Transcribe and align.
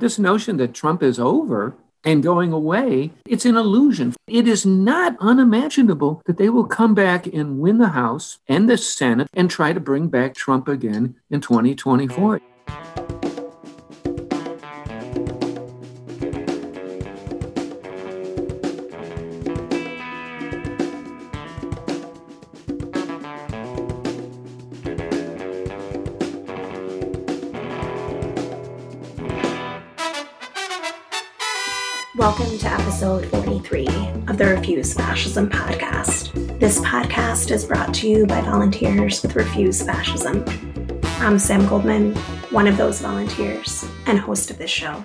This 0.00 0.18
notion 0.18 0.56
that 0.56 0.72
Trump 0.72 1.02
is 1.02 1.20
over 1.20 1.74
and 2.04 2.22
going 2.22 2.54
away, 2.54 3.12
it's 3.26 3.44
an 3.44 3.54
illusion. 3.54 4.14
It 4.26 4.48
is 4.48 4.64
not 4.64 5.14
unimaginable 5.20 6.22
that 6.24 6.38
they 6.38 6.48
will 6.48 6.64
come 6.64 6.94
back 6.94 7.26
and 7.26 7.60
win 7.60 7.76
the 7.76 7.88
House 7.88 8.38
and 8.48 8.66
the 8.66 8.78
Senate 8.78 9.28
and 9.34 9.50
try 9.50 9.74
to 9.74 9.78
bring 9.78 10.08
back 10.08 10.34
Trump 10.34 10.68
again 10.68 11.16
in 11.28 11.42
2024. 11.42 12.40
Welcome 32.20 32.58
to 32.58 32.66
episode 32.66 33.24
43 33.30 33.86
of 34.28 34.36
the 34.36 34.44
Refuse 34.44 34.92
Fascism 34.92 35.48
podcast. 35.48 36.60
This 36.60 36.78
podcast 36.80 37.50
is 37.50 37.64
brought 37.64 37.94
to 37.94 38.10
you 38.10 38.26
by 38.26 38.42
volunteers 38.42 39.22
with 39.22 39.36
Refuse 39.36 39.82
Fascism. 39.82 40.44
I'm 41.02 41.38
Sam 41.38 41.66
Goldman, 41.66 42.14
one 42.50 42.66
of 42.66 42.76
those 42.76 43.00
volunteers 43.00 43.86
and 44.04 44.18
host 44.18 44.50
of 44.50 44.58
this 44.58 44.70
show. 44.70 45.02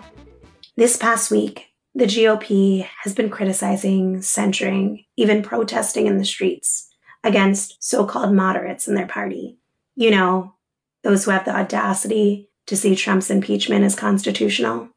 This 0.76 0.98
past 0.98 1.32
week, 1.32 1.68
the 1.94 2.04
GOP 2.04 2.86
has 3.04 3.16
been 3.16 3.30
criticizing, 3.30 4.22
censuring, 4.22 5.05
even 5.16 5.41
protesting 5.41 6.08
in 6.08 6.18
the 6.18 6.26
streets 6.26 6.90
against 7.24 7.82
so 7.82 8.05
called 8.05 8.34
moderates 8.34 8.90
in 8.90 8.96
their 8.96 9.08
party. 9.08 9.58
You 9.96 10.12
know, 10.12 10.55
those 11.04 11.24
who 11.24 11.32
have 11.32 11.46
the 11.46 11.55
audacity 11.55 12.50
to 12.66 12.76
see 12.76 12.94
Trump's 12.94 13.32
impeachment 13.32 13.86
as 13.86 13.96
constitutional 13.96 14.90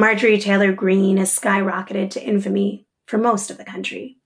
Marjorie 0.00 0.38
Taylor 0.38 0.70
Greene 0.70 1.16
has 1.16 1.36
skyrocketed 1.36 2.10
to 2.10 2.22
infamy 2.22 2.86
for 3.08 3.18
most 3.18 3.50
of 3.50 3.58
the 3.58 3.64
country, 3.64 4.18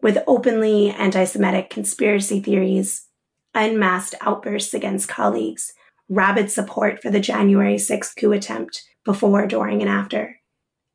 with 0.00 0.22
openly 0.24 0.90
anti 0.90 1.24
Semitic 1.24 1.68
conspiracy 1.68 2.38
theories, 2.38 3.08
unmasked 3.52 4.14
outbursts 4.20 4.72
against 4.72 5.08
colleagues, 5.08 5.72
rabid 6.08 6.48
support 6.48 7.02
for 7.02 7.10
the 7.10 7.18
January 7.18 7.74
6th 7.74 8.14
coup 8.16 8.30
attempt 8.30 8.84
before, 9.04 9.48
during, 9.48 9.82
and 9.82 9.90
after, 9.90 10.38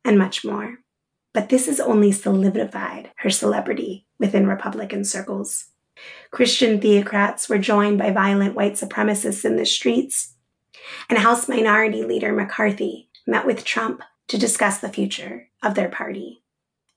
and 0.02 0.16
much 0.18 0.46
more. 0.46 0.78
But 1.34 1.50
this 1.50 1.66
has 1.66 1.78
only 1.78 2.10
solidified 2.10 3.10
her 3.16 3.28
celebrity 3.28 4.06
within 4.18 4.46
Republican 4.46 5.04
circles. 5.04 5.66
Christian 6.30 6.80
theocrats 6.80 7.50
were 7.50 7.58
joined 7.58 7.98
by 7.98 8.10
violent 8.10 8.54
white 8.54 8.76
supremacists 8.76 9.44
in 9.44 9.56
the 9.56 9.66
streets, 9.66 10.36
and 11.10 11.18
House 11.18 11.50
Minority 11.50 12.02
Leader 12.02 12.32
McCarthy 12.32 13.10
met 13.26 13.44
with 13.44 13.62
Trump 13.62 14.02
to 14.32 14.38
discuss 14.38 14.78
the 14.78 14.88
future 14.88 15.50
of 15.62 15.74
their 15.74 15.90
party. 15.90 16.42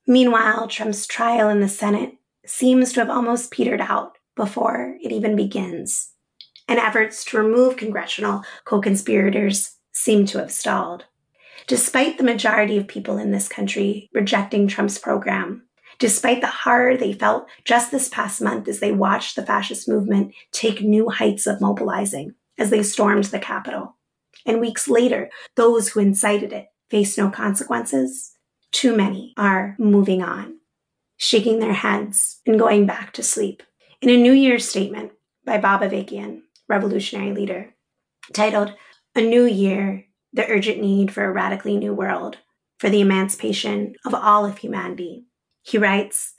Meanwhile, 0.06 0.68
Trump's 0.68 1.06
trial 1.06 1.50
in 1.50 1.60
the 1.60 1.68
Senate 1.68 2.14
seems 2.46 2.94
to 2.94 3.00
have 3.00 3.10
almost 3.10 3.50
petered 3.50 3.82
out 3.82 4.16
before 4.34 4.96
it 5.02 5.12
even 5.12 5.36
begins, 5.36 6.12
and 6.66 6.78
efforts 6.78 7.26
to 7.26 7.36
remove 7.36 7.76
congressional 7.76 8.42
co 8.64 8.80
conspirators 8.80 9.76
seem 9.92 10.24
to 10.24 10.38
have 10.38 10.50
stalled. 10.50 11.04
Despite 11.66 12.16
the 12.16 12.24
majority 12.24 12.78
of 12.78 12.88
people 12.88 13.18
in 13.18 13.32
this 13.32 13.48
country 13.48 14.08
rejecting 14.14 14.66
Trump's 14.66 14.96
program, 14.96 15.66
despite 15.98 16.40
the 16.40 16.46
horror 16.46 16.96
they 16.96 17.12
felt 17.12 17.48
just 17.66 17.90
this 17.90 18.08
past 18.08 18.40
month 18.40 18.66
as 18.66 18.80
they 18.80 18.92
watched 18.92 19.36
the 19.36 19.44
fascist 19.44 19.86
movement 19.86 20.32
take 20.52 20.80
new 20.80 21.10
heights 21.10 21.46
of 21.46 21.60
mobilizing 21.60 22.34
as 22.56 22.70
they 22.70 22.82
stormed 22.82 23.24
the 23.24 23.38
Capitol, 23.38 23.98
and 24.46 24.58
weeks 24.58 24.88
later, 24.88 25.28
those 25.54 25.90
who 25.90 26.00
incited 26.00 26.54
it 26.54 26.68
face 26.90 27.18
no 27.18 27.30
consequences, 27.30 28.32
too 28.72 28.96
many 28.96 29.32
are 29.36 29.76
moving 29.78 30.22
on, 30.22 30.58
shaking 31.16 31.58
their 31.58 31.72
heads 31.72 32.40
and 32.46 32.58
going 32.58 32.86
back 32.86 33.12
to 33.14 33.22
sleep. 33.22 33.62
In 34.00 34.10
a 34.10 34.16
New 34.16 34.32
Year's 34.32 34.68
statement 34.68 35.12
by 35.44 35.58
Bob 35.58 35.80
Avakian, 35.80 36.42
revolutionary 36.68 37.32
leader, 37.32 37.74
titled 38.34 38.74
A 39.14 39.20
New 39.20 39.44
Year 39.44 40.04
The 40.32 40.46
Urgent 40.48 40.80
Need 40.80 41.12
for 41.12 41.24
a 41.24 41.32
Radically 41.32 41.76
New 41.76 41.94
World 41.94 42.38
for 42.78 42.90
the 42.90 43.00
Emancipation 43.00 43.94
of 44.04 44.14
All 44.14 44.44
of 44.44 44.58
Humanity, 44.58 45.24
he 45.62 45.78
writes, 45.78 46.34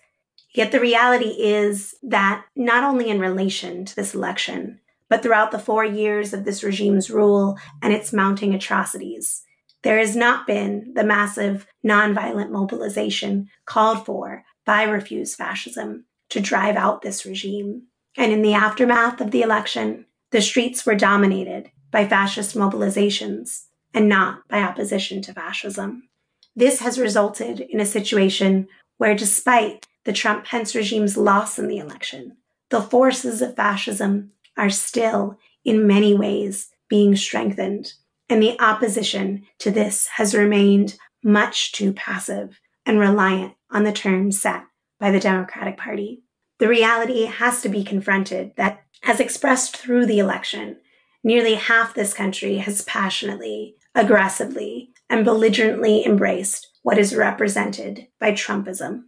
Yet 0.54 0.72
the 0.72 0.80
reality 0.80 1.36
is 1.40 1.96
that 2.04 2.46
not 2.56 2.84
only 2.84 3.10
in 3.10 3.20
relation 3.20 3.86
to 3.86 3.96
this 3.96 4.14
election, 4.16 4.80
but 5.10 5.24
throughout 5.24 5.52
the 5.52 5.60
four 5.60 5.86
years 5.86 6.34
of 6.34 6.46
this 6.46 6.64
regime's 6.64 7.10
rule 7.10 7.58
and 7.82 7.94
its 7.94 8.14
mounting 8.14 8.54
atrocities, 8.54 9.44
there 9.84 10.00
has 10.00 10.16
not 10.16 10.48
been 10.48 10.94
the 10.96 11.04
massive 11.04 11.68
nonviolent 11.86 12.52
mobilization 12.52 13.50
called 13.66 14.06
for 14.06 14.44
by 14.66 14.84
Refuse 14.84 15.36
Fascism 15.36 16.06
to 16.30 16.42
drive 16.42 16.76
out 16.76 17.02
this 17.02 17.26
regime. 17.26 17.84
And 18.18 18.32
in 18.32 18.42
the 18.42 18.54
aftermath 18.54 19.22
of 19.22 19.32
the 19.32 19.42
election, 19.42 20.06
the 20.32 20.42
streets 20.42 20.86
were 20.86 20.96
dominated 20.96 21.72
by 21.92 22.08
fascist 22.08 22.56
mobilizations 22.56 23.66
and 23.94 24.10
not 24.10 24.48
by 24.50 24.62
opposition 24.62 25.22
to 25.22 25.34
fascism. 25.34 26.10
This 26.56 26.80
has 26.80 27.00
resulted 27.00 27.60
in 27.62 27.80
a 27.80 27.86
situation 27.86 28.68
where, 28.98 29.16
despite 29.16 29.88
the 30.04 30.14
Trump 30.14 30.46
Pence 30.46 30.76
regime's 30.76 31.16
loss 31.16 31.60
in 31.60 31.68
the 31.68 31.78
election, 31.78 32.38
the 32.70 32.82
forces 32.82 33.42
of 33.42 33.56
fascism 33.56 34.32
are 34.58 34.70
still, 34.70 35.38
in 35.64 35.88
many 35.88 36.14
ways, 36.14 36.70
being 36.90 37.16
strengthened 37.16 37.94
and 38.30 38.42
the 38.42 38.60
opposition 38.60 39.46
to 39.60 39.72
this 39.72 40.08
has 40.16 40.36
remained 40.36 40.98
much 41.24 41.72
too 41.72 41.94
passive 41.94 42.60
and 42.86 43.00
reliant 43.00 43.54
on 43.72 43.84
the 43.84 43.92
terms 43.92 44.42
set 44.42 44.64
by 45.00 45.12
the 45.12 45.20
Democratic 45.20 45.78
Party. 45.78 46.24
The 46.60 46.68
reality 46.68 47.26
has 47.26 47.62
to 47.62 47.70
be 47.70 47.84
confronted 47.84 48.54
that, 48.56 48.82
as 49.04 49.20
expressed 49.20 49.78
through 49.78 50.06
the 50.06 50.20
election, 50.20 50.78
nearly 51.24 51.56
half 51.56 51.94
this 51.94 52.14
country 52.14 52.58
has 52.58 52.82
passionately, 52.84 53.76
aggressively, 53.94 54.92
and 55.10 55.24
belligerently 55.24 56.06
embraced 56.06 56.68
what 56.82 56.98
is 56.98 57.16
represented 57.16 58.08
by 58.20 58.32
Trumpism. 58.32 59.04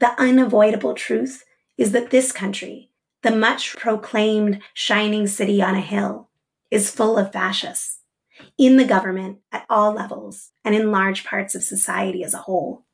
The 0.00 0.18
unavoidable 0.20 0.94
truth 0.94 1.44
is 1.76 1.92
that 1.92 2.10
this 2.10 2.32
country, 2.32 2.90
the 3.22 3.30
much 3.30 3.76
proclaimed 3.76 4.60
shining 4.72 5.26
city 5.26 5.60
on 5.60 5.74
a 5.74 5.80
hill, 5.80 6.30
is 6.70 6.90
full 6.90 7.18
of 7.18 7.32
fascists 7.32 7.97
in 8.56 8.76
the 8.76 8.84
government 8.84 9.38
at 9.52 9.66
all 9.68 9.92
levels 9.92 10.50
and 10.64 10.74
in 10.74 10.90
large 10.90 11.24
parts 11.24 11.54
of 11.54 11.62
society 11.62 12.22
as 12.22 12.34
a 12.34 12.38
whole. 12.38 12.84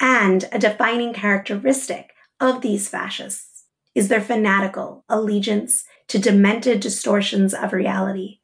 And 0.00 0.48
a 0.52 0.58
defining 0.58 1.12
characteristic 1.12 2.12
of 2.40 2.60
these 2.60 2.88
fascists 2.88 3.64
is 3.94 4.08
their 4.08 4.20
fanatical 4.20 5.04
allegiance 5.08 5.84
to 6.08 6.18
demented 6.18 6.80
distortions 6.80 7.54
of 7.54 7.72
reality, 7.72 8.40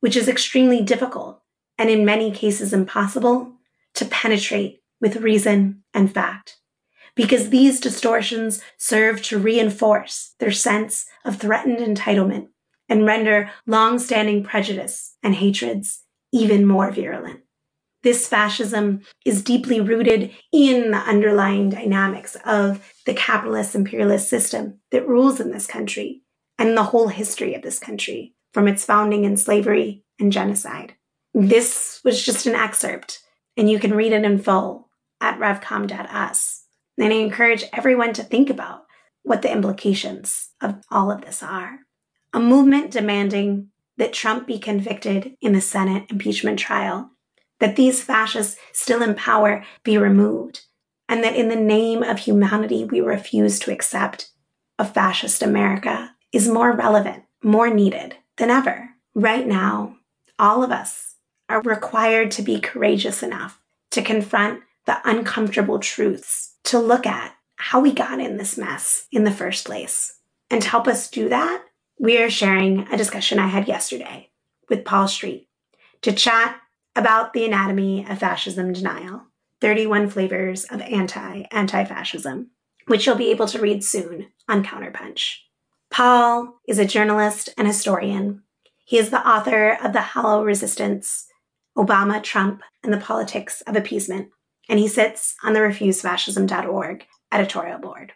which 0.00 0.16
is 0.16 0.28
extremely 0.28 0.82
difficult 0.82 1.42
and 1.78 1.90
in 1.90 2.04
many 2.04 2.30
cases 2.30 2.72
impossible 2.72 3.52
to 3.94 4.04
penetrate 4.04 4.82
with 5.00 5.16
reason 5.16 5.82
and 5.92 6.12
fact. 6.12 6.58
Because 7.14 7.50
these 7.50 7.78
distortions 7.78 8.60
serve 8.76 9.22
to 9.22 9.38
reinforce 9.38 10.34
their 10.40 10.50
sense 10.50 11.06
of 11.24 11.36
threatened 11.36 11.78
entitlement 11.78 12.48
and 12.88 13.06
render 13.06 13.50
long 13.66 13.98
standing 13.98 14.42
prejudice 14.44 15.16
and 15.22 15.34
hatreds 15.34 16.02
even 16.32 16.66
more 16.66 16.90
virulent. 16.90 17.40
This 18.02 18.28
fascism 18.28 19.00
is 19.24 19.42
deeply 19.42 19.80
rooted 19.80 20.30
in 20.52 20.90
the 20.90 20.98
underlying 20.98 21.70
dynamics 21.70 22.36
of 22.44 22.92
the 23.06 23.14
capitalist 23.14 23.74
imperialist 23.74 24.28
system 24.28 24.80
that 24.90 25.08
rules 25.08 25.40
in 25.40 25.50
this 25.50 25.66
country 25.66 26.22
and 26.58 26.76
the 26.76 26.82
whole 26.82 27.08
history 27.08 27.54
of 27.54 27.62
this 27.62 27.78
country 27.78 28.34
from 28.52 28.68
its 28.68 28.84
founding 28.84 29.24
in 29.24 29.38
slavery 29.38 30.04
and 30.20 30.32
genocide. 30.32 30.94
This 31.32 32.00
was 32.04 32.22
just 32.22 32.46
an 32.46 32.54
excerpt, 32.54 33.20
and 33.56 33.70
you 33.70 33.78
can 33.78 33.94
read 33.94 34.12
it 34.12 34.24
in 34.24 34.38
full 34.38 34.90
at 35.20 35.38
revcom.us. 35.38 36.64
And 36.98 37.12
I 37.12 37.16
encourage 37.16 37.64
everyone 37.72 38.12
to 38.12 38.22
think 38.22 38.50
about 38.50 38.82
what 39.22 39.42
the 39.42 39.50
implications 39.50 40.50
of 40.60 40.76
all 40.90 41.10
of 41.10 41.22
this 41.22 41.42
are. 41.42 41.80
A 42.34 42.40
movement 42.40 42.90
demanding 42.90 43.68
that 43.96 44.12
Trump 44.12 44.48
be 44.48 44.58
convicted 44.58 45.36
in 45.40 45.52
the 45.52 45.60
Senate 45.60 46.10
impeachment 46.10 46.58
trial, 46.58 47.12
that 47.60 47.76
these 47.76 48.02
fascists 48.02 48.56
still 48.72 49.02
in 49.02 49.14
power 49.14 49.64
be 49.84 49.96
removed, 49.96 50.62
and 51.08 51.22
that 51.22 51.36
in 51.36 51.48
the 51.48 51.54
name 51.54 52.02
of 52.02 52.18
humanity 52.18 52.84
we 52.84 53.00
refuse 53.00 53.60
to 53.60 53.72
accept 53.72 54.30
a 54.80 54.84
fascist 54.84 55.44
America 55.44 56.16
is 56.32 56.48
more 56.48 56.72
relevant, 56.72 57.22
more 57.44 57.70
needed 57.72 58.16
than 58.36 58.50
ever. 58.50 58.90
Right 59.14 59.46
now, 59.46 59.98
all 60.36 60.64
of 60.64 60.72
us 60.72 61.14
are 61.48 61.62
required 61.62 62.32
to 62.32 62.42
be 62.42 62.58
courageous 62.58 63.22
enough 63.22 63.60
to 63.92 64.02
confront 64.02 64.60
the 64.86 64.98
uncomfortable 65.08 65.78
truths, 65.78 66.56
to 66.64 66.80
look 66.80 67.06
at 67.06 67.36
how 67.54 67.78
we 67.78 67.92
got 67.92 68.18
in 68.18 68.38
this 68.38 68.58
mess 68.58 69.06
in 69.12 69.22
the 69.22 69.30
first 69.30 69.64
place. 69.64 70.18
And 70.50 70.60
to 70.62 70.68
help 70.68 70.88
us 70.88 71.08
do 71.08 71.28
that, 71.28 71.62
we 71.98 72.18
are 72.18 72.30
sharing 72.30 72.86
a 72.92 72.96
discussion 72.96 73.38
I 73.38 73.46
had 73.46 73.68
yesterday 73.68 74.30
with 74.68 74.84
Paul 74.84 75.08
Street 75.08 75.48
to 76.02 76.12
chat 76.12 76.60
about 76.96 77.32
the 77.32 77.44
anatomy 77.44 78.06
of 78.08 78.18
fascism 78.18 78.72
denial 78.72 79.22
31 79.60 80.10
flavors 80.10 80.64
of 80.64 80.80
anti 80.82 81.44
anti 81.50 81.84
fascism, 81.84 82.50
which 82.86 83.06
you'll 83.06 83.16
be 83.16 83.30
able 83.30 83.46
to 83.46 83.60
read 83.60 83.82
soon 83.82 84.28
on 84.48 84.64
Counterpunch. 84.64 85.38
Paul 85.90 86.60
is 86.66 86.78
a 86.78 86.84
journalist 86.84 87.48
and 87.56 87.66
historian. 87.66 88.42
He 88.84 88.98
is 88.98 89.10
the 89.10 89.26
author 89.26 89.78
of 89.82 89.92
The 89.92 90.02
Hollow 90.02 90.44
Resistance 90.44 91.26
Obama, 91.76 92.22
Trump, 92.22 92.62
and 92.82 92.92
the 92.92 92.98
Politics 92.98 93.62
of 93.62 93.74
Appeasement, 93.74 94.28
and 94.68 94.78
he 94.78 94.86
sits 94.86 95.34
on 95.42 95.52
the 95.52 95.60
refusefascism.org 95.60 97.06
editorial 97.32 97.78
board. 97.78 98.12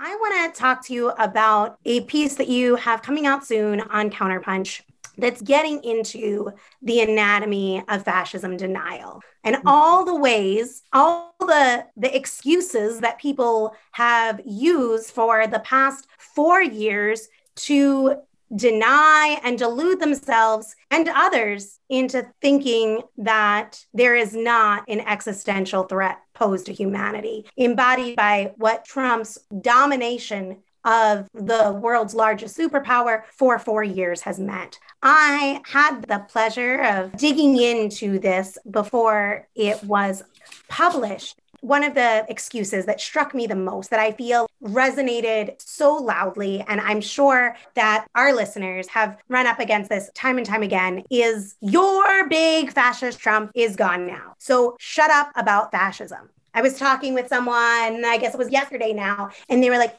I 0.00 0.14
want 0.14 0.54
to 0.54 0.60
talk 0.60 0.86
to 0.86 0.94
you 0.94 1.08
about 1.10 1.78
a 1.84 2.02
piece 2.02 2.36
that 2.36 2.46
you 2.46 2.76
have 2.76 3.02
coming 3.02 3.26
out 3.26 3.44
soon 3.44 3.80
on 3.80 4.10
Counterpunch 4.10 4.82
that's 5.16 5.42
getting 5.42 5.82
into 5.82 6.52
the 6.82 7.00
anatomy 7.00 7.82
of 7.88 8.04
fascism 8.04 8.56
denial 8.56 9.20
and 9.42 9.56
mm. 9.56 9.62
all 9.66 10.04
the 10.04 10.14
ways 10.14 10.84
all 10.92 11.34
the 11.40 11.84
the 11.96 12.14
excuses 12.14 13.00
that 13.00 13.18
people 13.18 13.74
have 13.90 14.40
used 14.46 15.10
for 15.10 15.48
the 15.48 15.58
past 15.60 16.06
4 16.18 16.62
years 16.62 17.28
to 17.56 18.20
deny 18.54 19.38
and 19.42 19.58
delude 19.58 20.00
themselves 20.00 20.74
and 20.90 21.08
others 21.08 21.78
into 21.88 22.26
thinking 22.40 23.02
that 23.16 23.84
there 23.92 24.16
is 24.16 24.34
not 24.34 24.84
an 24.88 25.00
existential 25.00 25.84
threat 25.84 26.18
posed 26.34 26.66
to 26.66 26.72
humanity 26.72 27.44
embodied 27.56 28.16
by 28.16 28.52
what 28.56 28.84
Trump's 28.84 29.38
domination 29.60 30.58
of 30.84 31.28
the 31.34 31.78
world's 31.82 32.14
largest 32.14 32.56
superpower 32.56 33.22
for 33.36 33.58
four 33.58 33.82
years 33.82 34.22
has 34.22 34.38
meant. 34.38 34.78
I 35.02 35.60
had 35.66 36.02
the 36.02 36.24
pleasure 36.30 36.80
of 36.82 37.16
digging 37.16 37.60
into 37.60 38.18
this 38.18 38.56
before 38.70 39.48
it 39.54 39.82
was 39.84 40.22
published. 40.68 41.38
One 41.60 41.84
of 41.84 41.94
the 41.94 42.24
excuses 42.28 42.86
that 42.86 43.00
struck 43.00 43.34
me 43.34 43.46
the 43.46 43.56
most, 43.56 43.90
that 43.90 44.00
I 44.00 44.12
feel 44.12 44.48
resonated 44.62 45.60
so 45.60 45.94
loudly, 45.94 46.64
and 46.68 46.80
I'm 46.80 47.00
sure 47.00 47.56
that 47.74 48.06
our 48.14 48.34
listeners 48.34 48.88
have 48.88 49.18
run 49.28 49.46
up 49.46 49.58
against 49.58 49.90
this 49.90 50.10
time 50.14 50.38
and 50.38 50.46
time 50.46 50.62
again, 50.62 51.04
is 51.10 51.56
your 51.60 52.28
big 52.28 52.72
fascist 52.72 53.18
Trump 53.18 53.50
is 53.54 53.76
gone 53.76 54.06
now. 54.06 54.34
So 54.38 54.76
shut 54.78 55.10
up 55.10 55.30
about 55.36 55.72
fascism. 55.72 56.30
I 56.54 56.62
was 56.62 56.78
talking 56.78 57.14
with 57.14 57.28
someone, 57.28 58.04
I 58.04 58.18
guess 58.20 58.34
it 58.34 58.38
was 58.38 58.50
yesterday 58.50 58.92
now, 58.92 59.30
and 59.48 59.62
they 59.62 59.70
were 59.70 59.78
like, 59.78 59.98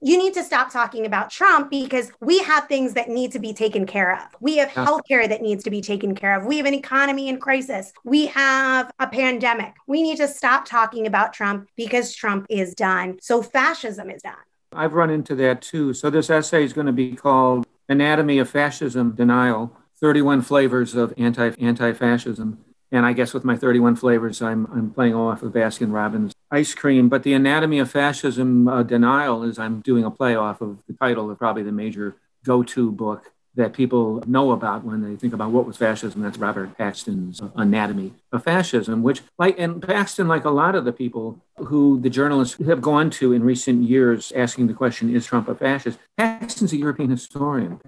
you 0.00 0.16
need 0.16 0.34
to 0.34 0.44
stop 0.44 0.70
talking 0.72 1.06
about 1.06 1.30
Trump 1.30 1.70
because 1.70 2.12
we 2.20 2.38
have 2.40 2.68
things 2.68 2.94
that 2.94 3.08
need 3.08 3.32
to 3.32 3.38
be 3.38 3.52
taken 3.52 3.86
care 3.86 4.14
of. 4.14 4.28
We 4.40 4.58
have 4.58 4.68
healthcare 4.68 5.28
that 5.28 5.42
needs 5.42 5.64
to 5.64 5.70
be 5.70 5.80
taken 5.80 6.14
care 6.14 6.38
of. 6.38 6.46
We 6.46 6.58
have 6.58 6.66
an 6.66 6.74
economy 6.74 7.28
in 7.28 7.40
crisis. 7.40 7.92
We 8.04 8.26
have 8.26 8.90
a 8.98 9.08
pandemic. 9.08 9.74
We 9.86 10.02
need 10.02 10.18
to 10.18 10.28
stop 10.28 10.64
talking 10.66 11.06
about 11.06 11.32
Trump 11.32 11.68
because 11.76 12.14
Trump 12.14 12.46
is 12.48 12.74
done. 12.74 13.18
So 13.20 13.42
fascism 13.42 14.10
is 14.10 14.22
done. 14.22 14.34
I've 14.72 14.92
run 14.92 15.10
into 15.10 15.34
that 15.36 15.62
too. 15.62 15.94
So 15.94 16.10
this 16.10 16.30
essay 16.30 16.64
is 16.64 16.72
going 16.72 16.86
to 16.86 16.92
be 16.92 17.16
called 17.16 17.66
Anatomy 17.88 18.38
of 18.38 18.48
Fascism 18.48 19.12
Denial 19.12 19.74
31 20.00 20.42
Flavors 20.42 20.94
of 20.94 21.12
Anti 21.16 21.50
Anti 21.58 21.92
Fascism. 21.92 22.64
And 22.90 23.04
I 23.04 23.12
guess 23.12 23.34
with 23.34 23.44
my 23.44 23.56
31 23.56 23.96
flavors, 23.96 24.40
I'm, 24.40 24.66
I'm 24.72 24.90
playing 24.90 25.14
off 25.14 25.42
of 25.42 25.52
Baskin 25.52 25.92
Robbins 25.92 26.34
ice 26.50 26.74
cream. 26.74 27.08
But 27.08 27.22
the 27.22 27.34
anatomy 27.34 27.78
of 27.78 27.90
fascism 27.90 28.66
uh, 28.66 28.82
denial 28.82 29.42
is 29.42 29.58
I'm 29.58 29.80
doing 29.80 30.04
a 30.04 30.10
play 30.10 30.34
off 30.34 30.60
of 30.60 30.82
the 30.86 30.94
title 30.94 31.30
of 31.30 31.38
probably 31.38 31.62
the 31.62 31.72
major 31.72 32.16
go 32.44 32.62
to 32.62 32.90
book 32.90 33.30
that 33.54 33.72
people 33.72 34.22
know 34.26 34.52
about 34.52 34.84
when 34.84 35.02
they 35.02 35.16
think 35.16 35.34
about 35.34 35.50
what 35.50 35.66
was 35.66 35.76
fascism. 35.76 36.22
That's 36.22 36.38
Robert 36.38 36.78
Paxton's 36.78 37.40
Anatomy 37.56 38.12
of 38.30 38.44
Fascism, 38.44 39.02
which, 39.02 39.20
like, 39.36 39.58
and 39.58 39.82
Paxton, 39.82 40.28
like 40.28 40.44
a 40.44 40.50
lot 40.50 40.76
of 40.76 40.84
the 40.84 40.92
people 40.92 41.42
who 41.58 42.00
the 42.00 42.10
journalists 42.10 42.56
have 42.66 42.80
gone 42.80 43.10
to 43.10 43.32
in 43.32 43.42
recent 43.42 43.82
years 43.82 44.32
asking 44.34 44.66
the 44.66 44.74
question, 44.74 45.14
is 45.14 45.26
Trump 45.26 45.48
a 45.48 45.54
fascist? 45.54 45.98
Paxton's 46.16 46.72
a 46.72 46.76
European 46.76 47.10
historian. 47.10 47.80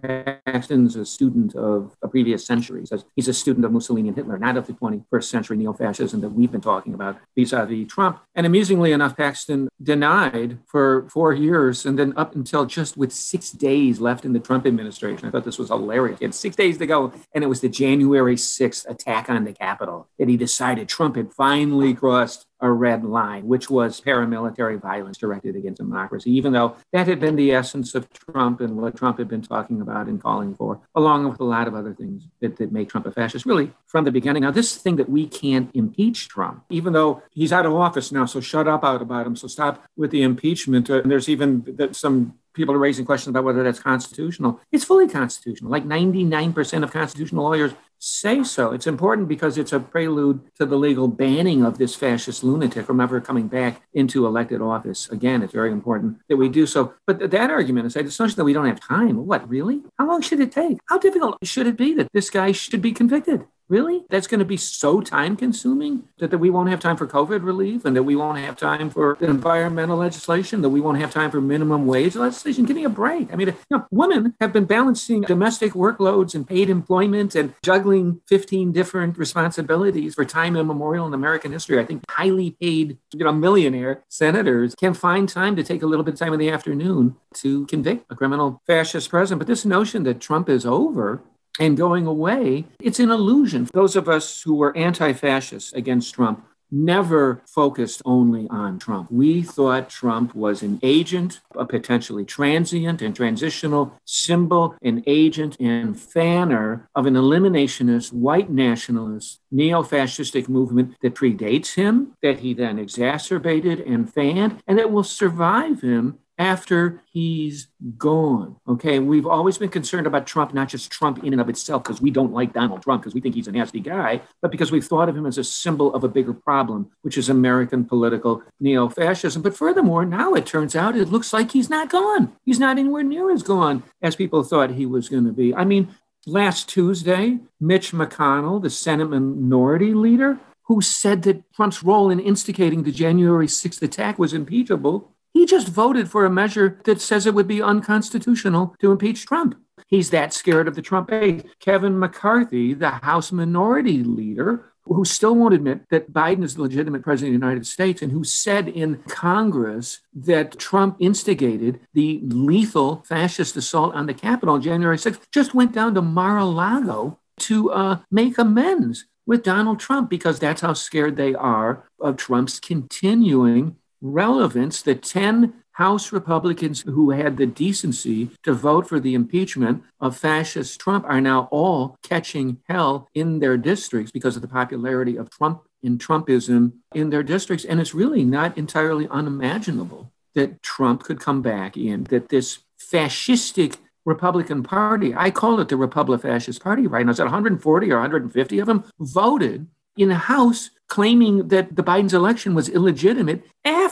Paxton's 0.46 0.96
a 0.96 1.04
student 1.04 1.54
of 1.54 1.96
a 2.02 2.08
previous 2.08 2.46
century. 2.46 2.84
He's 3.16 3.28
a 3.28 3.34
student 3.34 3.64
of 3.64 3.72
Mussolini 3.72 4.08
and 4.08 4.16
Hitler, 4.16 4.38
not 4.38 4.56
of 4.56 4.66
the 4.66 4.72
21st 4.72 5.24
century 5.24 5.56
neo 5.56 5.72
fascism 5.72 6.20
that 6.20 6.30
we've 6.30 6.52
been 6.52 6.60
talking 6.60 6.94
about 6.94 7.18
vis 7.36 7.52
a 7.52 7.66
vis 7.66 7.88
Trump. 7.88 8.20
And 8.34 8.46
amusingly 8.46 8.92
enough, 8.92 9.16
Paxton 9.16 9.68
denied 9.82 10.58
for 10.66 11.08
four 11.08 11.32
years 11.32 11.84
and 11.86 11.98
then 11.98 12.12
up 12.16 12.34
until 12.34 12.66
just 12.66 12.96
with 12.96 13.12
six 13.12 13.50
days 13.50 14.00
left 14.00 14.24
in 14.24 14.32
the 14.32 14.40
Trump 14.40 14.66
administration. 14.66 15.26
I 15.26 15.30
thought 15.30 15.44
this 15.44 15.58
was 15.58 15.68
hilarious. 15.68 16.18
He 16.18 16.24
had 16.24 16.34
six 16.34 16.56
days 16.56 16.78
to 16.78 16.86
go, 16.86 17.12
and 17.34 17.42
it 17.42 17.48
was 17.48 17.60
the 17.60 17.68
January 17.68 18.36
6th 18.36 18.88
attack 18.88 19.28
on 19.28 19.44
the 19.44 19.52
Capitol 19.52 20.08
that 20.18 20.28
he 20.28 20.36
decided 20.36 20.88
Trump 20.88 21.16
had 21.16 21.32
finally 21.32 21.94
crossed 21.94 22.46
a 22.60 22.70
red 22.70 23.04
line, 23.04 23.46
which 23.46 23.70
was 23.70 24.00
paramilitary 24.00 24.80
violence 24.80 25.18
directed 25.18 25.56
against 25.56 25.78
democracy, 25.78 26.30
even 26.30 26.52
though 26.52 26.76
that 26.92 27.06
had 27.06 27.20
been 27.20 27.36
the 27.36 27.52
essence 27.52 27.94
of 27.94 28.12
Trump 28.12 28.60
and 28.60 28.76
what 28.76 28.96
Trump 28.96 29.18
had 29.18 29.28
been 29.28 29.42
talking 29.42 29.80
about 29.80 30.06
and 30.06 30.22
calling 30.22 30.54
for, 30.54 30.80
along 30.94 31.28
with 31.28 31.40
a 31.40 31.44
lot 31.44 31.68
of 31.68 31.74
other 31.74 31.94
things 31.94 32.28
that, 32.40 32.56
that 32.56 32.72
make 32.72 32.88
Trump 32.88 33.06
a 33.06 33.12
fascist, 33.12 33.46
really 33.46 33.72
from 33.86 34.04
the 34.04 34.12
beginning. 34.12 34.42
Now, 34.42 34.50
this 34.50 34.76
thing 34.76 34.96
that 34.96 35.08
we 35.08 35.26
can't 35.26 35.70
impeach 35.74 36.28
Trump, 36.28 36.64
even 36.70 36.92
though 36.92 37.22
he's 37.30 37.52
out 37.52 37.66
of 37.66 37.74
office 37.74 38.12
now, 38.12 38.26
so 38.26 38.40
shut 38.40 38.68
up 38.68 38.84
out 38.84 39.02
about 39.02 39.26
him. 39.26 39.36
So 39.36 39.48
stop 39.48 39.84
with 39.96 40.10
the 40.10 40.22
impeachment. 40.22 40.90
Uh, 40.90 41.02
and 41.02 41.10
there's 41.10 41.28
even 41.28 41.92
some 41.92 42.34
people 42.54 42.74
are 42.74 42.78
raising 42.78 43.04
questions 43.04 43.30
about 43.30 43.44
whether 43.44 43.62
that's 43.62 43.80
constitutional. 43.80 44.60
It's 44.72 44.84
fully 44.84 45.08
constitutional. 45.08 45.70
Like 45.70 45.84
99% 45.84 46.82
of 46.82 46.92
constitutional 46.92 47.44
lawyers 47.44 47.72
say 47.98 48.42
so. 48.42 48.72
It's 48.72 48.86
important 48.86 49.28
because 49.28 49.58
it's 49.58 49.72
a 49.72 49.80
prelude 49.80 50.40
to 50.56 50.64
the 50.64 50.76
legal 50.76 51.06
banning 51.06 51.64
of 51.64 51.78
this 51.78 51.94
fascist 51.94 52.42
lunatic 52.42 52.86
from 52.86 53.00
ever 53.00 53.20
coming 53.20 53.46
back 53.46 53.82
into 53.92 54.26
elected 54.26 54.62
office. 54.62 55.08
Again, 55.10 55.42
it's 55.42 55.52
very 55.52 55.70
important 55.70 56.18
that 56.28 56.36
we 56.36 56.48
do 56.48 56.66
so. 56.66 56.94
But 57.06 57.30
that 57.30 57.50
argument 57.50 57.86
is 57.86 57.96
it's 57.96 58.18
not 58.18 58.34
that 58.36 58.44
we 58.44 58.52
don't 58.52 58.66
have 58.66 58.80
time. 58.80 59.26
What, 59.26 59.48
really? 59.48 59.82
How 59.98 60.08
long 60.08 60.22
should 60.22 60.40
it 60.40 60.50
take? 60.50 60.78
How 60.86 60.98
difficult 60.98 61.38
should 61.44 61.66
it 61.66 61.76
be 61.76 61.94
that 61.94 62.08
this 62.12 62.30
guy 62.30 62.52
should 62.52 62.80
be 62.80 62.92
convicted? 62.92 63.46
Really? 63.70 64.04
That's 64.10 64.26
going 64.26 64.40
to 64.40 64.44
be 64.44 64.56
so 64.56 65.00
time 65.00 65.36
consuming 65.36 66.02
that, 66.18 66.32
that 66.32 66.38
we 66.38 66.50
won't 66.50 66.70
have 66.70 66.80
time 66.80 66.96
for 66.96 67.06
COVID 67.06 67.44
relief 67.44 67.84
and 67.84 67.94
that 67.94 68.02
we 68.02 68.16
won't 68.16 68.36
have 68.38 68.56
time 68.56 68.90
for 68.90 69.16
environmental 69.20 69.96
legislation, 69.96 70.60
that 70.62 70.70
we 70.70 70.80
won't 70.80 70.98
have 70.98 71.12
time 71.12 71.30
for 71.30 71.40
minimum 71.40 71.86
wage 71.86 72.16
legislation. 72.16 72.64
Give 72.64 72.74
me 72.74 72.82
a 72.82 72.88
break. 72.88 73.32
I 73.32 73.36
mean, 73.36 73.46
you 73.48 73.54
know, 73.70 73.86
women 73.92 74.34
have 74.40 74.52
been 74.52 74.64
balancing 74.64 75.20
domestic 75.20 75.74
workloads 75.74 76.34
and 76.34 76.48
paid 76.48 76.68
employment 76.68 77.36
and 77.36 77.54
juggling 77.62 78.20
15 78.26 78.72
different 78.72 79.16
responsibilities 79.16 80.16
for 80.16 80.24
time 80.24 80.56
immemorial 80.56 81.06
in 81.06 81.14
American 81.14 81.52
history. 81.52 81.78
I 81.78 81.84
think 81.84 82.02
highly 82.10 82.56
paid, 82.60 82.98
you 83.14 83.24
know, 83.24 83.32
millionaire 83.32 84.02
senators 84.08 84.74
can 84.74 84.94
find 84.94 85.28
time 85.28 85.54
to 85.54 85.62
take 85.62 85.82
a 85.82 85.86
little 85.86 86.04
bit 86.04 86.14
of 86.14 86.18
time 86.18 86.32
in 86.32 86.40
the 86.40 86.50
afternoon 86.50 87.14
to 87.34 87.66
convict 87.66 88.10
a 88.10 88.16
criminal 88.16 88.60
fascist 88.66 89.10
president. 89.10 89.38
But 89.38 89.46
this 89.46 89.64
notion 89.64 90.02
that 90.02 90.20
Trump 90.20 90.48
is 90.48 90.66
over 90.66 91.22
and 91.60 91.76
going 91.76 92.06
away, 92.06 92.64
it's 92.80 92.98
an 92.98 93.10
illusion. 93.10 93.68
Those 93.72 93.94
of 93.94 94.08
us 94.08 94.42
who 94.42 94.54
were 94.54 94.76
anti 94.76 95.12
fascists 95.12 95.72
against 95.74 96.14
Trump 96.14 96.44
never 96.72 97.42
focused 97.46 98.00
only 98.04 98.48
on 98.48 98.78
Trump. 98.78 99.10
We 99.10 99.42
thought 99.42 99.90
Trump 99.90 100.34
was 100.34 100.62
an 100.62 100.78
agent, 100.82 101.40
a 101.56 101.64
potentially 101.64 102.24
transient 102.24 103.02
and 103.02 103.14
transitional 103.14 103.92
symbol, 104.04 104.76
an 104.82 105.02
agent 105.06 105.58
and 105.58 106.00
fanner 106.00 106.88
of 106.94 107.06
an 107.06 107.14
eliminationist, 107.14 108.12
white 108.12 108.50
nationalist, 108.50 109.40
neo 109.50 109.82
fascistic 109.82 110.48
movement 110.48 110.94
that 111.02 111.14
predates 111.14 111.74
him, 111.74 112.12
that 112.22 112.38
he 112.38 112.54
then 112.54 112.78
exacerbated 112.78 113.80
and 113.80 114.12
fanned, 114.12 114.62
and 114.66 114.78
that 114.78 114.92
will 114.92 115.04
survive 115.04 115.80
him 115.80 116.18
after 116.40 117.02
he's 117.12 117.68
gone. 117.98 118.56
Okay. 118.66 118.98
We've 118.98 119.26
always 119.26 119.58
been 119.58 119.68
concerned 119.68 120.06
about 120.06 120.26
Trump, 120.26 120.54
not 120.54 120.70
just 120.70 120.90
Trump 120.90 121.22
in 121.22 121.34
and 121.34 121.40
of 121.40 121.50
itself, 121.50 121.84
because 121.84 122.00
we 122.00 122.10
don't 122.10 122.32
like 122.32 122.54
Donald 122.54 122.82
Trump, 122.82 123.02
because 123.02 123.14
we 123.14 123.20
think 123.20 123.34
he's 123.34 123.46
a 123.46 123.52
nasty 123.52 123.78
guy, 123.78 124.22
but 124.40 124.50
because 124.50 124.72
we've 124.72 124.86
thought 124.86 125.10
of 125.10 125.16
him 125.16 125.26
as 125.26 125.36
a 125.36 125.44
symbol 125.44 125.94
of 125.94 126.02
a 126.02 126.08
bigger 126.08 126.32
problem, 126.32 126.90
which 127.02 127.18
is 127.18 127.28
American 127.28 127.84
political 127.84 128.42
neo 128.58 128.88
fascism. 128.88 129.42
But 129.42 129.54
furthermore, 129.54 130.06
now 130.06 130.32
it 130.32 130.46
turns 130.46 130.74
out 130.74 130.96
it 130.96 131.10
looks 131.10 131.34
like 131.34 131.52
he's 131.52 131.68
not 131.68 131.90
gone. 131.90 132.32
He's 132.46 132.58
not 132.58 132.78
anywhere 132.78 133.02
near 133.02 133.30
as 133.30 133.42
gone 133.42 133.82
as 134.00 134.16
people 134.16 134.42
thought 134.42 134.70
he 134.70 134.86
was 134.86 135.10
going 135.10 135.26
to 135.26 135.32
be. 135.32 135.54
I 135.54 135.64
mean, 135.64 135.94
last 136.26 136.70
Tuesday, 136.70 137.38
Mitch 137.60 137.92
McConnell, 137.92 138.62
the 138.62 138.70
Senate 138.70 139.10
minority 139.10 139.92
leader, 139.92 140.40
who 140.62 140.80
said 140.80 141.22
that 141.22 141.52
Trump's 141.52 141.82
role 141.82 142.08
in 142.08 142.18
instigating 142.18 142.84
the 142.84 142.92
January 142.92 143.46
6th 143.46 143.82
attack 143.82 144.18
was 144.18 144.32
impeachable, 144.32 145.12
he 145.32 145.46
just 145.46 145.68
voted 145.68 146.10
for 146.10 146.24
a 146.24 146.30
measure 146.30 146.80
that 146.84 147.00
says 147.00 147.26
it 147.26 147.34
would 147.34 147.48
be 147.48 147.62
unconstitutional 147.62 148.74
to 148.80 148.92
impeach 148.92 149.26
Trump. 149.26 149.56
He's 149.86 150.10
that 150.10 150.32
scared 150.32 150.68
of 150.68 150.74
the 150.74 150.82
Trump 150.82 151.08
base. 151.08 151.42
Kevin 151.58 151.98
McCarthy, 151.98 152.74
the 152.74 152.90
House 152.90 153.32
Minority 153.32 154.02
Leader, 154.02 154.72
who 154.84 155.04
still 155.04 155.34
won't 155.34 155.54
admit 155.54 155.88
that 155.90 156.12
Biden 156.12 156.42
is 156.42 156.54
the 156.54 156.62
legitimate 156.62 157.02
president 157.02 157.34
of 157.34 157.40
the 157.40 157.46
United 157.46 157.66
States 157.66 158.02
and 158.02 158.10
who 158.10 158.24
said 158.24 158.68
in 158.68 159.02
Congress 159.08 160.00
that 160.14 160.58
Trump 160.58 160.96
instigated 160.98 161.80
the 161.94 162.20
lethal 162.24 163.04
fascist 163.06 163.56
assault 163.56 163.94
on 163.94 164.06
the 164.06 164.14
Capitol 164.14 164.54
on 164.54 164.62
January 164.62 164.96
6th, 164.96 165.20
just 165.32 165.54
went 165.54 165.72
down 165.72 165.94
to 165.94 166.02
Mar 166.02 166.38
a 166.38 166.44
Lago 166.44 167.18
to 167.40 167.70
uh, 167.70 167.98
make 168.10 168.36
amends 168.38 169.06
with 169.26 169.42
Donald 169.44 169.78
Trump 169.78 170.10
because 170.10 170.38
that's 170.38 170.60
how 170.60 170.72
scared 170.72 171.16
they 171.16 171.34
are 171.34 171.84
of 172.00 172.16
Trump's 172.16 172.58
continuing 172.58 173.76
relevance. 174.00 174.82
The 174.82 174.94
10 174.94 175.54
House 175.72 176.12
Republicans 176.12 176.82
who 176.82 177.10
had 177.10 177.36
the 177.36 177.46
decency 177.46 178.30
to 178.42 178.52
vote 178.52 178.86
for 178.86 179.00
the 179.00 179.14
impeachment 179.14 179.82
of 179.98 180.16
fascist 180.16 180.78
Trump 180.78 181.06
are 181.06 181.20
now 181.20 181.48
all 181.50 181.96
catching 182.02 182.58
hell 182.68 183.08
in 183.14 183.38
their 183.38 183.56
districts 183.56 184.12
because 184.12 184.36
of 184.36 184.42
the 184.42 184.48
popularity 184.48 185.16
of 185.16 185.30
Trump 185.30 185.62
in 185.82 185.96
Trumpism 185.96 186.72
in 186.94 187.08
their 187.08 187.22
districts. 187.22 187.64
And 187.64 187.80
it's 187.80 187.94
really 187.94 188.24
not 188.24 188.58
entirely 188.58 189.08
unimaginable 189.08 190.12
that 190.34 190.62
Trump 190.62 191.02
could 191.02 191.18
come 191.18 191.40
back 191.42 191.76
in, 191.76 192.04
that 192.04 192.28
this 192.28 192.58
fascistic 192.78 193.76
Republican 194.04 194.62
Party, 194.62 195.14
I 195.14 195.30
call 195.30 195.60
it 195.60 195.68
the 195.68 195.76
Republic 195.76 196.22
Fascist 196.22 196.62
Party 196.62 196.86
right 196.86 197.04
now, 197.04 197.12
that 197.12 197.24
140 197.24 197.90
or 197.90 197.96
150 197.96 198.58
of 198.58 198.66
them 198.66 198.84
voted 198.98 199.66
in 199.96 200.08
the 200.08 200.14
House 200.14 200.70
claiming 200.88 201.48
that 201.48 201.76
the 201.76 201.82
Biden's 201.82 202.14
election 202.14 202.54
was 202.54 202.68
illegitimate 202.68 203.44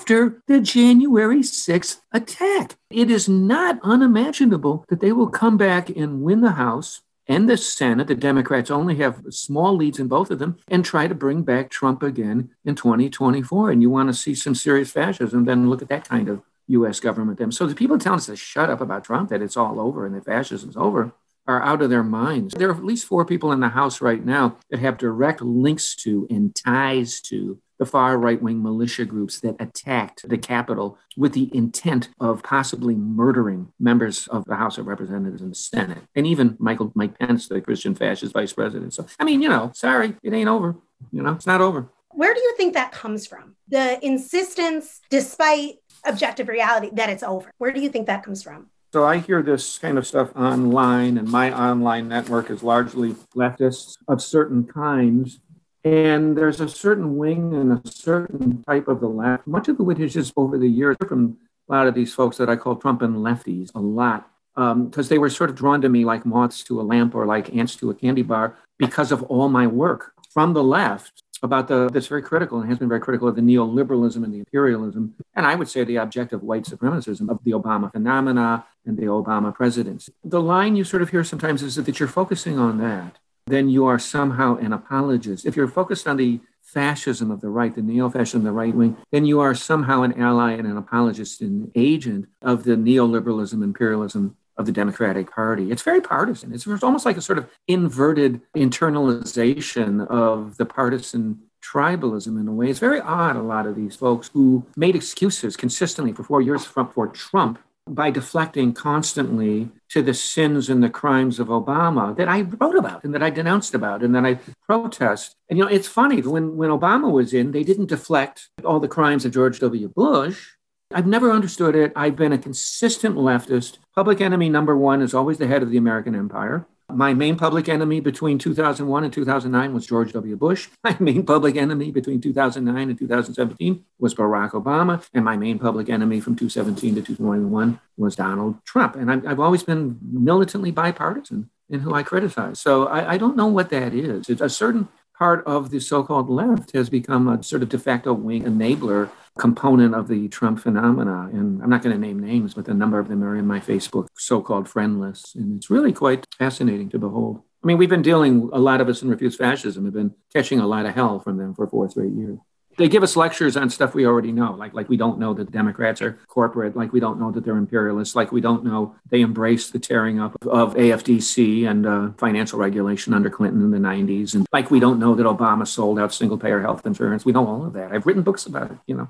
after 0.09 0.43
the 0.47 0.59
January 0.59 1.41
6th 1.41 2.01
attack. 2.13 2.77
It 2.89 3.11
is 3.11 3.29
not 3.29 3.79
unimaginable 3.83 4.87
that 4.89 5.01
they 5.01 5.13
will 5.13 5.29
come 5.29 5.59
back 5.59 5.91
and 5.91 6.23
win 6.23 6.41
the 6.41 6.53
House 6.53 7.03
and 7.27 7.47
the 7.47 7.59
Senate. 7.59 8.07
The 8.07 8.15
Democrats 8.15 8.71
only 8.71 8.97
have 8.97 9.23
small 9.29 9.77
leads 9.77 9.99
in 9.99 10.09
both 10.09 10.31
of 10.31 10.39
them 10.39 10.57
and 10.67 10.83
try 10.83 11.09
to 11.09 11.15
bring 11.15 11.43
back 11.43 11.69
Trump 11.69 12.03
again 12.03 12.49
in 12.65 12.75
2024. 12.75 13.71
And 13.71 13.83
you 13.83 13.91
want 13.91 14.09
to 14.09 14.15
see 14.15 14.35
some 14.35 14.55
serious 14.55 14.91
fascism, 14.91 15.45
then 15.45 15.69
look 15.69 15.83
at 15.83 15.91
that 15.91 16.09
kind 16.09 16.31
of 16.31 16.41
US 16.69 17.01
government. 17.01 17.37
Them. 17.39 17.53
So 17.53 17.67
the 17.67 17.75
people 17.75 17.99
telling 17.99 18.17
us 18.17 18.27
to 18.27 18.37
shut 18.37 18.71
up 18.71 18.81
about 18.81 19.05
Trump, 19.05 19.29
that 19.29 19.43
it's 19.43 19.59
all 19.59 19.79
over 19.79 20.07
and 20.07 20.15
that 20.15 20.25
fascism's 20.25 20.79
over, 20.79 21.13
are 21.47 21.63
out 21.63 21.83
of 21.83 21.91
their 21.91 22.03
minds. 22.03 22.55
There 22.55 22.71
are 22.71 22.75
at 22.75 22.83
least 22.83 23.05
four 23.05 23.27
people 23.27 23.53
in 23.53 23.61
the 23.61 23.69
House 23.69 24.01
right 24.01 24.25
now 24.25 24.57
that 24.71 24.81
have 24.81 24.97
direct 24.97 25.43
links 25.43 25.95
to 25.97 26.27
and 26.31 26.55
ties 26.55 27.21
to 27.23 27.61
the 27.79 27.87
far 27.87 28.19
right 28.19 28.41
wing 28.43 28.63
militia 28.63 29.05
groups 29.05 29.41
that 29.41 29.57
attacked 29.61 30.29
the 30.29 30.39
Capitol 30.39 30.99
with 31.17 31.33
the 31.33 31.55
intent 31.55 32.09
of 32.21 32.43
possibly 32.43 32.95
murdering 32.95 33.73
members 33.79 34.27
of 34.29 34.45
the 34.47 34.57
House 34.57 34.79
of 34.79 34.87
Representatives 34.87 35.43
and 35.43 35.53
the 35.53 35.57
Senate, 35.57 36.03
and 36.15 36.27
even 36.27 36.57
Michael 36.59 36.93
Mike 36.95 37.19
Pence, 37.19 37.49
the 37.49 37.61
Christian 37.61 37.95
fascist 37.95 38.33
vice 38.33 38.53
president. 38.53 38.95
So, 38.95 39.07
I 39.19 39.25
mean, 39.25 39.43
you 39.43 39.49
know, 39.49 39.73
sorry, 39.75 40.17
it 40.23 40.33
ain't 40.33 40.49
over. 40.49 40.77
You 41.13 41.23
know, 41.23 41.33
it's 41.33 41.47
not 41.47 41.61
over. 41.61 41.89
Where 42.11 42.35
do 42.35 42.41
you 42.41 42.55
think 42.57 42.75
that 42.75 42.91
comes 42.91 43.27
from? 43.27 43.55
The 43.69 44.05
insistence, 44.05 45.01
despite 45.11 45.77
objective 46.05 46.49
reality, 46.49 46.91
that 46.95 47.11
it's 47.11 47.23
over. 47.23 47.51
Where 47.59 47.73
do 47.73 47.81
you 47.81 47.89
think 47.89 48.07
that 48.07 48.25
comes 48.25 48.43
from? 48.43 48.71
So 48.93 49.05
I 49.05 49.19
hear 49.19 49.43
this 49.43 49.79
kind 49.79 49.99
of 49.99 50.07
stuff 50.07 50.35
online, 50.35 51.19
and 51.19 51.29
my 51.29 51.53
online 51.53 52.09
network 52.09 52.51
is 52.51 52.63
largely 52.63 53.15
leftists 53.37 53.99
of 54.09 54.23
certain 54.23 54.65
kinds. 54.65 55.41
And 55.85 56.37
there's 56.37 56.61
a 56.61 56.69
certain 56.69 57.17
wing 57.17 57.55
and 57.55 57.73
a 57.73 57.83
certain 57.91 58.63
type 58.65 58.89
of 58.89 59.01
the 59.01 59.09
left, 59.09 59.47
much 59.47 59.69
of 59.69 59.79
which 59.79 60.01
is 60.01 60.15
just 60.15 60.33
over 60.37 60.59
the 60.59 60.69
years 60.69 60.97
from 61.07 61.39
a 61.69 61.73
lot 61.73 61.87
of 61.87 61.95
these 61.95 62.13
folks 62.13 62.37
that 62.39 62.51
I 62.51 62.57
call 62.57 62.77
Trump 62.77 63.03
and 63.03 63.17
lefties 63.17 63.71
a 63.75 63.81
lot, 63.81 64.29
because 64.55 65.07
um, 65.07 65.09
they 65.09 65.19
were 65.19 65.31
sort 65.31 65.51
of 65.51 65.57
drawn 65.57 65.81
to 65.83 65.89
me 65.89 66.05
like 66.05 66.27
moths 66.27 66.65
to 66.65 66.81
a 66.81 66.83
lamp 66.83 67.15
or 67.15 67.27
like 67.27 67.55
ants 67.55 67.77
to 67.77 67.91
a 67.91 67.95
candy 67.95 68.23
bar 68.23 68.57
because 68.79 69.13
of 69.13 69.23
all 69.25 69.49
my 69.49 69.67
work 69.67 70.13
from 70.31 70.53
the 70.53 70.65
left 70.65 71.23
about 71.43 71.69
the 71.69 71.89
that's 71.93 72.09
very 72.09 72.23
critical 72.23 72.61
and 72.61 72.69
has 72.69 72.79
been 72.79 72.89
very 72.89 73.01
critical 73.01 73.29
of 73.29 73.37
the 73.37 73.41
neoliberalism 73.41 74.25
and 74.25 74.33
the 74.33 74.39
imperialism, 74.39 75.15
and 75.35 75.47
I 75.47 75.55
would 75.55 75.69
say 75.69 75.85
the 75.85 75.97
objective 75.97 76.43
white 76.43 76.65
supremacism 76.65 77.31
of 77.31 77.39
the 77.45 77.53
Obama 77.53 77.93
phenomena 77.93 78.67
and 78.85 78.97
the 78.97 79.05
Obama 79.05 79.55
presidency. 79.55 80.13
The 80.25 80.41
line 80.41 80.75
you 80.75 80.85
sort 80.85 81.03
of 81.03 81.11
hear 81.11 81.23
sometimes 81.23 81.63
is 81.63 81.77
that 81.77 82.01
you're 82.01 82.09
focusing 82.09 82.59
on 82.59 82.79
that, 82.79 83.19
then 83.49 83.69
you 83.69 83.87
are 83.87 83.99
somehow 83.99 84.57
an 84.57 84.73
apologist. 84.73 85.47
If 85.47 85.57
you're 85.57 85.69
focused 85.69 86.07
on 86.07 86.17
the 86.17 86.41
fascism 86.63 87.31
of 87.31 87.41
the 87.41 87.49
right, 87.49 87.75
the 87.75 87.83
neo-fascism 87.83 88.41
of 88.41 88.45
the 88.45 88.53
right 88.53 88.75
wing, 88.75 88.97
then 89.11 89.25
you 89.25 89.41
are 89.41 89.55
somehow 89.55 90.03
an 90.03 90.21
ally 90.21 90.53
and 90.53 90.67
an 90.67 90.77
apologist 90.77 91.41
and 91.41 91.71
agent 91.75 92.27
of 92.43 92.65
the 92.65 92.73
neoliberalism, 92.73 93.63
imperialism, 93.63 94.37
of 94.59 94.67
the 94.67 94.73
Democratic 94.73 95.31
Party. 95.31 95.71
It's 95.71 95.83
very 95.83 96.01
partisan. 96.01 96.53
It's, 96.53 96.67
it's 96.67 96.83
almost 96.83 97.07
like 97.07 97.17
a 97.17 97.23
sort 97.23 97.39
of 97.39 97.49
inverted 97.69 98.41
internalization 98.57 100.05
of 100.09 100.57
the 100.57 100.67
partisan 100.67 101.39
tribalism 101.63 102.41
in 102.41 102.49
a 102.49 102.53
way. 102.53 102.69
It's 102.69 102.81
very 102.81 103.01
odd, 103.01 103.37
a 103.37 103.43
lot 103.43 103.67
of 103.67 103.77
these 103.77 103.95
folks 103.95 104.31
who 104.33 104.67
made 104.77 104.97
excuses 104.97 105.57
consistently 105.57 106.13
for 106.13 106.25
four 106.25 106.43
years 106.43 106.65
for 106.65 107.07
Trump 107.09 107.61
by 107.95 108.11
deflecting 108.11 108.73
constantly 108.73 109.71
to 109.91 110.03
the 110.03 110.15
sins 110.15 110.69
and 110.69 110.83
the 110.83 110.91
crimes 110.91 111.41
of 111.41 111.49
Obama 111.49 112.17
that 112.17 112.29
I 112.29 112.43
wrote 112.43 112.77
about 112.77 113.05
and 113.05 113.15
that 113.15 113.23
I 113.23 113.31
denounced 113.31 113.75
about 113.75 114.03
and 114.03 114.15
that 114.15 114.25
I 114.25 114.39
protest. 114.67 115.37
And 115.49 115.59
you 115.59 115.65
know, 115.65 115.71
it's 115.71 115.89
funny 115.89 116.21
when 116.23 116.57
when 116.57 116.71
Obama 116.71 117.11
was 117.11 117.33
in, 117.33 117.53
they 117.53 117.65
didn't 117.65 117.87
deflect 117.87 118.51
all 118.65 118.81
the 118.81 118.89
crimes 118.89 119.25
of 119.25 119.33
George 119.33 119.61
W. 119.61 119.89
Bush. 119.89 120.53
I've 120.93 121.07
never 121.07 121.33
understood 121.33 121.77
it. 121.77 121.93
I've 121.95 122.17
been 122.17 122.33
a 122.33 122.39
consistent 122.39 123.17
leftist. 123.17 123.79
Public 123.95 124.21
enemy 124.21 124.49
number 124.49 124.77
one 124.77 125.03
is 125.03 125.13
always 125.13 125.37
the 125.37 125.47
head 125.47 125.63
of 125.63 125.71
the 125.71 125.77
American 125.77 126.15
empire. 126.15 126.67
My 126.91 127.13
main 127.13 127.37
public 127.37 127.69
enemy 127.69 128.01
between 128.01 128.39
2001 128.39 129.05
and 129.05 129.13
2009 129.13 129.75
was 129.75 129.87
George 129.87 130.13
W. 130.13 130.37
Bush. 130.37 130.69
My 130.85 130.97
main 130.99 131.25
public 131.25 131.57
enemy 131.57 131.91
between 131.91 132.21
2009 132.21 132.89
and 132.89 132.99
2017 132.99 133.85
was 133.99 134.15
Barack 134.15 134.53
Obama. 134.53 135.07
And 135.13 135.25
my 135.25 135.37
main 135.37 135.59
public 135.59 135.91
enemy 135.91 136.21
from 136.21 136.35
2017 136.35 136.95
to 136.95 137.01
2021 137.03 137.79
was 137.99 138.17
Donald 138.17 138.65
Trump. 138.65 138.97
And 138.97 139.11
I've, 139.11 139.27
I've 139.27 139.41
always 139.41 139.63
been 139.63 139.99
militantly 140.03 140.71
bipartisan 140.71 141.51
in 141.69 141.81
who 141.81 141.93
I 141.93 142.03
criticize. 142.03 142.59
So 142.59 142.87
I, 142.87 143.13
I 143.13 143.19
don't 143.19 143.37
know 143.37 143.49
what 143.49 143.69
that 143.69 143.93
is. 143.93 144.31
It's 144.31 144.41
a 144.41 144.49
certain 144.49 144.89
part 145.19 145.45
of 145.47 145.71
the 145.71 145.81
so 145.81 146.05
called 146.05 146.31
left 146.31 146.73
has 146.73 146.89
become 146.89 147.29
a 147.29 147.43
sort 147.43 147.63
of 147.63 147.69
de 147.69 147.79
facto 147.79 148.13
wing 148.13 148.45
enabler 148.45 149.11
component 149.39 149.95
of 149.95 150.09
the 150.09 150.29
Trump 150.29 150.61
phenomena. 150.61 151.29
And 151.33 151.63
I'm 151.63 151.71
not 151.71 151.83
going 151.83 151.95
to 151.95 152.01
name 152.01 152.21
names, 152.21 152.55
but 152.55 152.69
a 152.69 152.75
number 152.75 152.99
of 152.99 153.09
them 153.09 153.25
are 153.25 153.37
in 153.37 153.47
my 153.47 153.61
Facebook 153.61 154.07
so 154.17 154.41
called 154.41 154.69
friend 154.69 155.01
list. 155.01 155.35
And 155.35 155.57
it's 155.57 155.71
really 155.71 155.93
quite 155.93 156.25
fascinating 156.39 156.89
to 156.91 156.99
behold. 156.99 157.43
I 157.63 157.67
mean, 157.67 157.79
we've 157.79 157.89
been 157.89 158.03
dealing, 158.03 158.49
a 158.53 158.59
lot 158.59 158.81
of 158.81 158.89
us 158.89 159.03
in 159.03 159.09
Refuse 159.09 159.37
Fascism 159.37 159.85
have 159.85 159.95
been 159.95 160.15
catching 160.33 160.61
a 160.61 160.67
lot 160.67 160.87
of 160.87 160.95
hell 160.95 161.19
from 161.19 161.37
them 161.37 161.55
for 161.55 161.67
four 161.67 161.91
straight 161.91 162.13
years. 162.13 162.39
They 162.79 162.89
give 162.89 163.03
us 163.03 163.17
lectures 163.17 163.57
on 163.57 163.71
stuff 163.71 163.95
we 163.95 164.07
already 164.07 164.33
know, 164.33 164.55
like 164.55 164.73
like 164.73 164.89
we 164.89 164.97
don't 164.97 165.19
know 165.19 165.35
that 165.35 165.51
Democrats 165.51 166.01
are 166.01 166.19
corporate, 166.29 166.77
like 166.77 166.93
we 166.93 167.01
don't 167.01 167.19
know 167.21 167.33
that 167.33 167.45
they're 167.45 167.57
imperialists, 167.57 168.15
like 168.15 168.33
we 168.33 168.41
don't 168.41 168.65
know 168.65 168.95
they 169.11 169.21
embraced 169.21 169.73
the 169.73 169.79
tearing 169.79 170.21
up 170.21 170.37
of 170.47 170.75
AFDC 170.75 171.69
and 171.69 171.87
uh, 171.87 172.11
financial 172.17 172.59
regulation 172.59 173.13
under 173.13 173.31
Clinton 173.31 173.63
in 173.63 173.71
the 173.73 173.79
90s, 173.79 174.35
and 174.35 174.47
like 174.53 174.71
we 174.71 174.81
don't 174.81 174.99
know 174.99 175.15
that 175.15 175.27
Obama 175.27 175.67
sold 175.67 175.99
out 175.99 176.15
single 176.15 176.39
payer 176.39 176.61
health 176.61 176.87
insurance. 176.87 177.25
We 177.25 177.33
know 177.33 177.47
all 177.47 177.67
of 177.67 177.73
that. 177.75 177.93
I've 177.93 178.07
written 178.07 178.23
books 178.23 178.47
about 178.47 178.71
it, 178.71 178.79
you 178.87 178.97
know. 178.97 179.09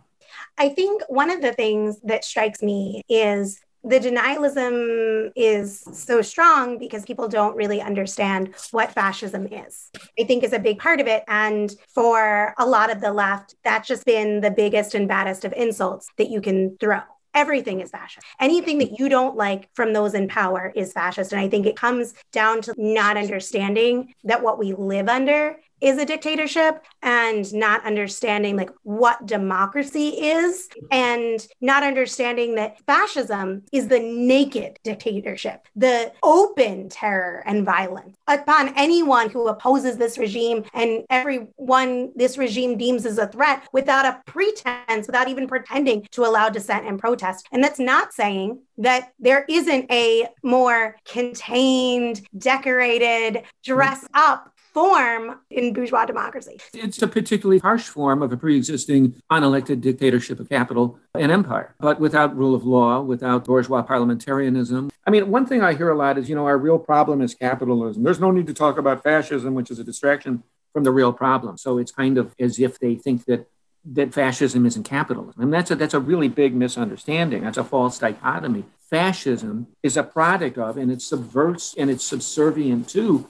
I 0.57 0.71
think 0.71 1.03
one 1.09 1.31
of 1.31 1.41
the 1.41 1.53
things 1.53 2.01
that 2.03 2.25
strikes 2.25 2.63
me 2.63 3.03
is 3.09 3.61
the 3.85 4.01
denialism 4.01 5.31
is 5.37 5.83
so 5.93 6.21
strong 6.21 6.79
because 6.79 7.05
people 7.05 7.29
don't 7.29 7.57
really 7.57 7.81
understand 7.81 8.55
what 8.71 8.93
fascism 8.93 9.47
is. 9.47 9.91
I 10.19 10.25
think 10.25 10.43
is 10.43 10.53
a 10.53 10.59
big 10.59 10.79
part 10.79 11.01
of 11.01 11.07
it. 11.07 11.25
And 11.29 11.75
for 11.95 12.55
a 12.59 12.67
lot 12.67 12.91
of 12.91 13.01
the 13.01 13.13
left, 13.13 13.55
that's 13.65 13.89
just 13.89 14.05
been 14.05 14.41
the 14.41 14.51
biggest 14.51 14.95
and 14.95 15.09
baddest 15.09 15.45
of 15.45 15.53
insults 15.53 16.09
that 16.19 16.31
you 16.31 16.41
can 16.41 16.77
throw. 16.79 17.01
Everything 17.35 17.81
is 17.81 17.91
fascist. 17.91 18.27
Anything 18.41 18.79
that 18.79 18.99
you 18.99 19.09
don't 19.09 19.37
like 19.37 19.69
from 19.75 19.93
those 19.93 20.15
in 20.15 20.29
power 20.29 20.73
is 20.75 20.93
fascist. 20.93 21.33
And 21.33 21.41
I 21.41 21.49
think 21.49 21.67
it 21.67 21.77
comes 21.77 22.15
down 22.33 22.63
to 22.63 22.75
not 22.77 23.17
understanding 23.17 24.15
that 24.25 24.43
what 24.43 24.59
we 24.59 24.73
live 24.73 25.09
under 25.09 25.57
is 25.81 25.99
a 25.99 26.05
dictatorship 26.05 26.85
and 27.03 27.53
not 27.55 27.85
understanding 27.85 28.57
like 28.57 28.71
what 28.83 29.27
democracy 29.27 30.09
is 30.09 30.69
and 30.91 31.47
not 31.61 31.83
understanding 31.83 32.55
that 32.55 32.79
fascism 32.87 33.63
is 33.73 33.89
the 33.89 34.01
naked 34.01 34.79
dictatorship 34.83 35.67
the 35.77 36.13
open 36.23 36.89
terror 36.89 37.43
and 37.47 37.65
violence 37.65 38.17
upon 38.27 38.73
anyone 38.77 39.31
who 39.31 39.49
opposes 39.49 39.97
this 39.97 40.19
regime 40.19 40.65
and 40.75 41.05
everyone 41.11 42.11
this 42.17 42.39
regime 42.39 42.77
deems 42.77 43.07
as 43.07 43.19
a 43.19 43.27
threat 43.27 43.63
without 43.73 44.05
a 44.05 44.21
pretense 44.27 45.07
without 45.07 45.29
even 45.29 45.47
pretending 45.47 46.07
to 46.13 46.25
allow 46.25 46.49
dissent 46.49 46.87
and 46.87 46.99
protest. 46.99 47.47
And 47.53 47.63
that's 47.63 47.79
not 47.79 48.13
saying 48.13 48.61
that 48.79 49.13
there 49.19 49.45
isn't 49.49 49.91
a 49.91 50.29
more 50.43 50.97
contained 51.05 52.23
decorated 52.37 53.43
dress 53.65 54.07
up 54.15 54.53
form 54.79 55.41
in 55.51 55.73
bourgeois 55.73 56.05
democracy. 56.05 56.61
It's 56.73 57.03
a 57.03 57.09
particularly 57.09 57.59
harsh 57.59 57.89
form 57.89 58.23
of 58.23 58.33
a 58.33 58.37
pre 58.37 58.57
existing 58.57 59.21
unelected 59.31 59.81
dictatorship 59.81 60.39
of 60.39 60.49
capital 60.49 60.99
and 61.15 61.33
empire, 61.33 61.75
but 61.81 61.99
without 61.99 62.37
rule 62.37 62.55
of 62.55 62.65
law, 62.65 63.01
without 63.01 63.45
bourgeois 63.45 63.83
parliamentarianism. 63.83 64.91
I 65.07 65.11
mean, 65.11 65.31
one 65.31 65.47
thing 65.47 65.63
I 65.63 65.75
hear 65.75 65.91
a 65.91 65.97
lot 65.97 66.17
is, 66.17 66.29
you 66.29 66.37
know, 66.37 66.47
our 66.47 66.59
real 66.59 66.79
problem 66.79 67.21
is 67.21 67.35
capitalism. 67.35 68.05
There's 68.05 68.21
no 68.21 68.31
need 68.31 68.47
to 68.47 68.55
talk 68.55 68.79
about 68.79 69.03
fascism, 69.03 69.55
which 69.55 69.71
is 69.71 69.81
a 69.81 69.85
distraction 69.85 70.45
from 70.73 70.85
the 70.85 70.93
real 70.93 71.13
problem. 71.13 71.57
So 71.59 71.79
it's 71.79 71.91
kind 71.91 72.17
of 72.19 72.35
as 72.39 72.61
if 72.61 72.79
they 72.79 72.95
think 72.95 73.25
that 73.25 73.49
that 73.85 74.15
fascism 74.15 74.65
isn't 74.65 74.85
capitalism. 74.85 75.43
And 75.43 75.53
that's 75.53 75.71
a, 75.71 75.77
that's 75.77 75.95
a 75.95 76.01
really 76.01 76.29
big 76.29 76.55
misunderstanding. 76.55 77.43
That's 77.43 77.59
a 77.59 77.65
false 77.65 77.99
dichotomy. 77.99 78.65
Fascism 78.91 79.67
is 79.83 79.97
a 79.97 80.03
product 80.03 80.57
of, 80.57 80.77
and 80.77 80.93
it 80.93 81.03
subverts 81.03 81.75
and 81.77 81.91
it's 81.91 82.05
subservient 82.05 82.89
to 82.91 83.27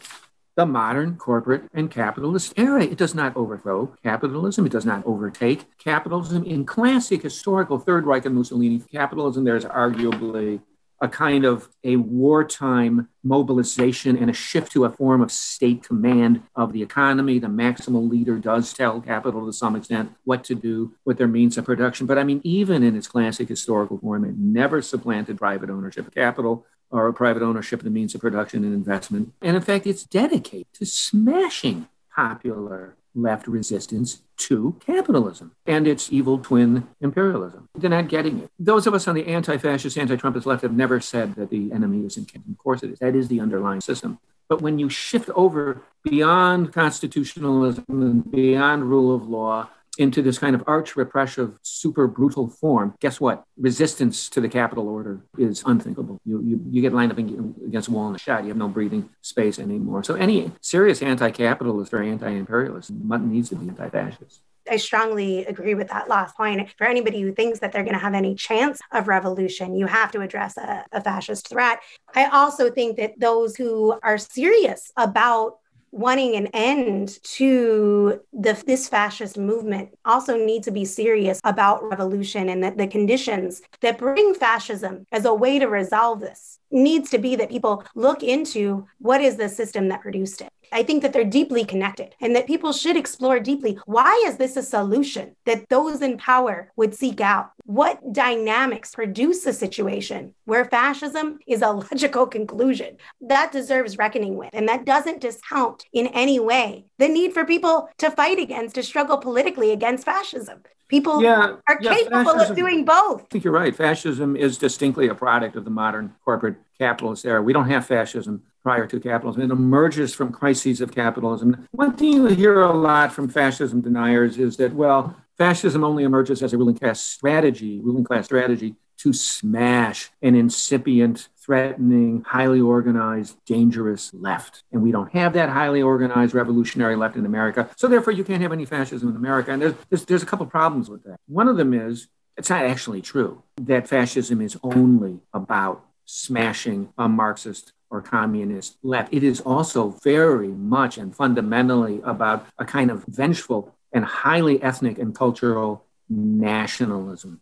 the 0.58 0.66
modern 0.66 1.14
corporate 1.16 1.62
and 1.72 1.88
capitalist 1.88 2.52
era. 2.56 2.82
It 2.82 2.98
does 2.98 3.14
not 3.14 3.36
overthrow 3.36 3.94
capitalism. 4.02 4.66
It 4.66 4.72
does 4.72 4.84
not 4.84 5.06
overtake 5.06 5.66
capitalism. 5.78 6.42
In 6.42 6.66
classic 6.66 7.22
historical 7.22 7.78
Third 7.78 8.04
Reich 8.04 8.26
and 8.26 8.34
Mussolini 8.34 8.80
capitalism, 8.90 9.44
there's 9.44 9.64
arguably 9.64 10.60
a 11.00 11.06
kind 11.06 11.44
of 11.44 11.68
a 11.84 11.94
wartime 11.94 13.08
mobilization 13.22 14.16
and 14.16 14.28
a 14.28 14.32
shift 14.32 14.72
to 14.72 14.84
a 14.84 14.90
form 14.90 15.20
of 15.20 15.30
state 15.30 15.84
command 15.84 16.42
of 16.56 16.72
the 16.72 16.82
economy. 16.82 17.38
The 17.38 17.46
maximal 17.46 18.10
leader 18.10 18.36
does 18.36 18.72
tell 18.72 19.00
capital 19.00 19.46
to 19.46 19.52
some 19.52 19.76
extent 19.76 20.10
what 20.24 20.42
to 20.42 20.56
do 20.56 20.92
with 21.04 21.18
their 21.18 21.28
means 21.28 21.56
of 21.56 21.66
production. 21.66 22.04
But 22.08 22.18
I 22.18 22.24
mean, 22.24 22.40
even 22.42 22.82
in 22.82 22.96
its 22.96 23.06
classic 23.06 23.48
historical 23.48 23.98
form, 23.98 24.24
it 24.24 24.36
never 24.36 24.82
supplanted 24.82 25.38
private 25.38 25.70
ownership 25.70 26.08
of 26.08 26.14
capital 26.16 26.66
or 26.90 27.12
private 27.12 27.42
ownership 27.42 27.80
of 27.80 27.84
the 27.84 27.90
means 27.90 28.14
of 28.14 28.20
production 28.20 28.64
and 28.64 28.72
investment. 28.72 29.32
And 29.42 29.56
in 29.56 29.62
fact, 29.62 29.86
it's 29.86 30.04
dedicated 30.04 30.72
to 30.74 30.86
smashing 30.86 31.88
popular 32.14 32.96
left 33.14 33.46
resistance 33.46 34.22
to 34.36 34.76
capitalism 34.80 35.52
and 35.66 35.86
its 35.86 36.12
evil 36.12 36.38
twin 36.38 36.86
imperialism. 37.00 37.68
They're 37.76 37.90
not 37.90 38.08
getting 38.08 38.38
it. 38.40 38.50
Those 38.58 38.86
of 38.86 38.94
us 38.94 39.08
on 39.08 39.14
the 39.14 39.26
anti 39.26 39.58
fascist, 39.58 39.98
anti 39.98 40.16
Trumpist 40.16 40.46
left 40.46 40.62
have 40.62 40.72
never 40.72 41.00
said 41.00 41.34
that 41.34 41.50
the 41.50 41.72
enemy 41.72 42.06
is 42.06 42.16
in 42.16 42.26
Of 42.50 42.58
course 42.58 42.82
it 42.82 42.90
is. 42.90 42.98
That 43.00 43.16
is 43.16 43.28
the 43.28 43.40
underlying 43.40 43.80
system. 43.80 44.18
But 44.48 44.62
when 44.62 44.78
you 44.78 44.88
shift 44.88 45.28
over 45.30 45.82
beyond 46.04 46.72
constitutionalism 46.72 47.84
and 47.88 48.30
beyond 48.30 48.88
rule 48.88 49.14
of 49.14 49.28
law 49.28 49.68
into 49.98 50.22
this 50.22 50.38
kind 50.38 50.54
of 50.54 50.62
arch 50.66 50.96
repressive, 50.96 51.58
super 51.62 52.06
brutal 52.06 52.48
form, 52.48 52.94
guess 53.00 53.20
what? 53.20 53.44
Resistance 53.58 54.28
to 54.30 54.40
the 54.40 54.48
capital 54.48 54.88
order 54.88 55.24
is 55.36 55.62
unthinkable. 55.66 56.18
You, 56.24 56.40
you, 56.42 56.60
you 56.70 56.80
get 56.80 56.94
lined 56.94 57.12
up 57.12 57.18
against 57.18 57.88
a 57.88 57.90
wall 57.90 58.08
in 58.08 58.14
a 58.14 58.18
shot. 58.18 58.44
You 58.44 58.48
have 58.48 58.56
no 58.56 58.68
breathing 58.68 59.10
space 59.20 59.58
anymore. 59.58 60.04
So 60.04 60.14
any 60.14 60.52
serious 60.60 61.02
anti-capitalist 61.02 61.92
or 61.92 62.02
anti-imperialist 62.02 62.92
mutton 62.92 63.32
needs 63.32 63.50
to 63.50 63.56
be 63.56 63.68
anti-fascist. 63.68 64.40
I 64.70 64.76
strongly 64.76 65.46
agree 65.46 65.74
with 65.74 65.88
that 65.88 66.08
last 66.08 66.36
point. 66.36 66.68
For 66.76 66.86
anybody 66.86 67.22
who 67.22 67.32
thinks 67.32 67.58
that 67.60 67.72
they're 67.72 67.84
going 67.84 67.94
to 67.94 67.98
have 67.98 68.14
any 68.14 68.34
chance 68.34 68.78
of 68.92 69.08
revolution, 69.08 69.74
you 69.74 69.86
have 69.86 70.12
to 70.12 70.20
address 70.20 70.58
a, 70.58 70.84
a 70.92 71.00
fascist 71.00 71.48
threat. 71.48 71.80
I 72.14 72.26
also 72.26 72.70
think 72.70 72.98
that 72.98 73.18
those 73.18 73.56
who 73.56 73.98
are 74.02 74.18
serious 74.18 74.92
about 74.96 75.56
wanting 75.90 76.36
an 76.36 76.48
end 76.48 77.18
to 77.22 78.20
the, 78.32 78.62
this 78.66 78.88
fascist 78.88 79.38
movement 79.38 79.90
also 80.04 80.36
need 80.36 80.62
to 80.64 80.70
be 80.70 80.84
serious 80.84 81.40
about 81.44 81.82
revolution 81.82 82.48
and 82.48 82.62
that 82.62 82.76
the 82.76 82.86
conditions 82.86 83.62
that 83.80 83.98
bring 83.98 84.34
fascism 84.34 85.04
as 85.12 85.24
a 85.24 85.34
way 85.34 85.58
to 85.58 85.66
resolve 85.66 86.20
this 86.20 86.58
needs 86.70 87.10
to 87.10 87.18
be 87.18 87.36
that 87.36 87.50
people 87.50 87.84
look 87.94 88.22
into 88.22 88.86
what 88.98 89.20
is 89.20 89.36
the 89.36 89.48
system 89.48 89.88
that 89.88 90.02
produced 90.02 90.40
it. 90.40 90.52
I 90.72 90.82
think 90.82 91.02
that 91.02 91.12
they're 91.12 91.24
deeply 91.24 91.64
connected 91.64 92.14
and 92.20 92.34
that 92.36 92.46
people 92.46 92.72
should 92.72 92.96
explore 92.96 93.40
deeply 93.40 93.78
why 93.86 94.22
is 94.26 94.36
this 94.36 94.56
a 94.56 94.62
solution 94.62 95.36
that 95.46 95.68
those 95.68 96.02
in 96.02 96.18
power 96.18 96.70
would 96.76 96.94
seek 96.94 97.20
out? 97.20 97.52
What 97.64 98.12
dynamics 98.12 98.94
produce 98.94 99.46
a 99.46 99.52
situation 99.52 100.34
where 100.44 100.64
fascism 100.64 101.38
is 101.46 101.62
a 101.62 101.70
logical 101.72 102.26
conclusion? 102.26 102.96
That 103.20 103.52
deserves 103.52 103.98
reckoning 103.98 104.36
with. 104.36 104.50
And 104.52 104.68
that 104.68 104.84
doesn't 104.84 105.20
discount 105.20 105.84
in 105.92 106.08
any 106.08 106.40
way 106.40 106.86
the 106.98 107.08
need 107.08 107.32
for 107.32 107.44
people 107.44 107.88
to 107.98 108.10
fight 108.10 108.38
against, 108.38 108.74
to 108.74 108.82
struggle 108.82 109.18
politically 109.18 109.70
against 109.72 110.04
fascism. 110.04 110.62
People 110.88 111.22
yeah, 111.22 111.56
are 111.68 111.78
yeah, 111.82 111.94
capable 111.94 112.24
fascism, 112.24 112.50
of 112.50 112.56
doing 112.56 112.84
both. 112.86 113.22
I 113.22 113.26
think 113.30 113.44
you're 113.44 113.52
right. 113.52 113.76
Fascism 113.76 114.36
is 114.36 114.56
distinctly 114.56 115.08
a 115.08 115.14
product 115.14 115.54
of 115.54 115.64
the 115.64 115.70
modern 115.70 116.14
corporate 116.24 116.56
capitalist 116.78 117.26
era. 117.26 117.42
We 117.42 117.52
don't 117.52 117.68
have 117.68 117.86
fascism 117.86 118.42
prior 118.68 118.86
to 118.86 119.00
capitalism. 119.00 119.40
It 119.40 119.50
emerges 119.50 120.12
from 120.12 120.30
crises 120.30 120.82
of 120.82 120.94
capitalism. 120.94 121.66
One 121.70 121.96
thing 121.96 122.12
you 122.12 122.26
hear 122.26 122.60
a 122.60 122.70
lot 122.70 123.14
from 123.14 123.26
fascism 123.26 123.80
deniers 123.80 124.36
is 124.36 124.58
that, 124.58 124.74
well, 124.74 125.16
fascism 125.38 125.82
only 125.84 126.04
emerges 126.04 126.42
as 126.42 126.52
a 126.52 126.58
ruling 126.58 126.76
class 126.76 127.00
strategy, 127.00 127.80
ruling 127.82 128.04
class 128.04 128.26
strategy 128.26 128.74
to 128.98 129.14
smash 129.14 130.10
an 130.20 130.34
incipient, 130.34 131.30
threatening, 131.38 132.24
highly 132.26 132.60
organized, 132.60 133.42
dangerous 133.46 134.12
left. 134.12 134.64
And 134.70 134.82
we 134.82 134.92
don't 134.92 135.10
have 135.14 135.32
that 135.32 135.48
highly 135.48 135.80
organized 135.80 136.34
revolutionary 136.34 136.94
left 136.94 137.16
in 137.16 137.24
America. 137.24 137.70
So 137.78 137.88
therefore, 137.88 138.12
you 138.12 138.22
can't 138.22 138.42
have 138.42 138.52
any 138.52 138.66
fascism 138.66 139.08
in 139.08 139.16
America. 139.16 139.50
And 139.50 139.62
there's, 139.62 139.74
there's, 139.88 140.04
there's 140.04 140.22
a 140.22 140.26
couple 140.26 140.44
problems 140.44 140.90
with 140.90 141.04
that. 141.04 141.20
One 141.26 141.48
of 141.48 141.56
them 141.56 141.72
is 141.72 142.08
it's 142.36 142.50
not 142.50 142.66
actually 142.66 143.00
true 143.00 143.42
that 143.62 143.88
fascism 143.88 144.42
is 144.42 144.58
only 144.62 145.20
about 145.32 145.86
smashing 146.04 146.92
a 146.98 147.08
Marxist 147.08 147.72
or 147.90 148.02
communist 148.02 148.76
left. 148.82 149.12
It 149.12 149.22
is 149.22 149.40
also 149.40 149.90
very 150.02 150.48
much 150.48 150.98
and 150.98 151.14
fundamentally 151.14 152.00
about 152.04 152.46
a 152.58 152.64
kind 152.64 152.90
of 152.90 153.04
vengeful 153.06 153.74
and 153.92 154.04
highly 154.04 154.62
ethnic 154.62 154.98
and 154.98 155.14
cultural 155.14 155.84
nationalism 156.08 157.40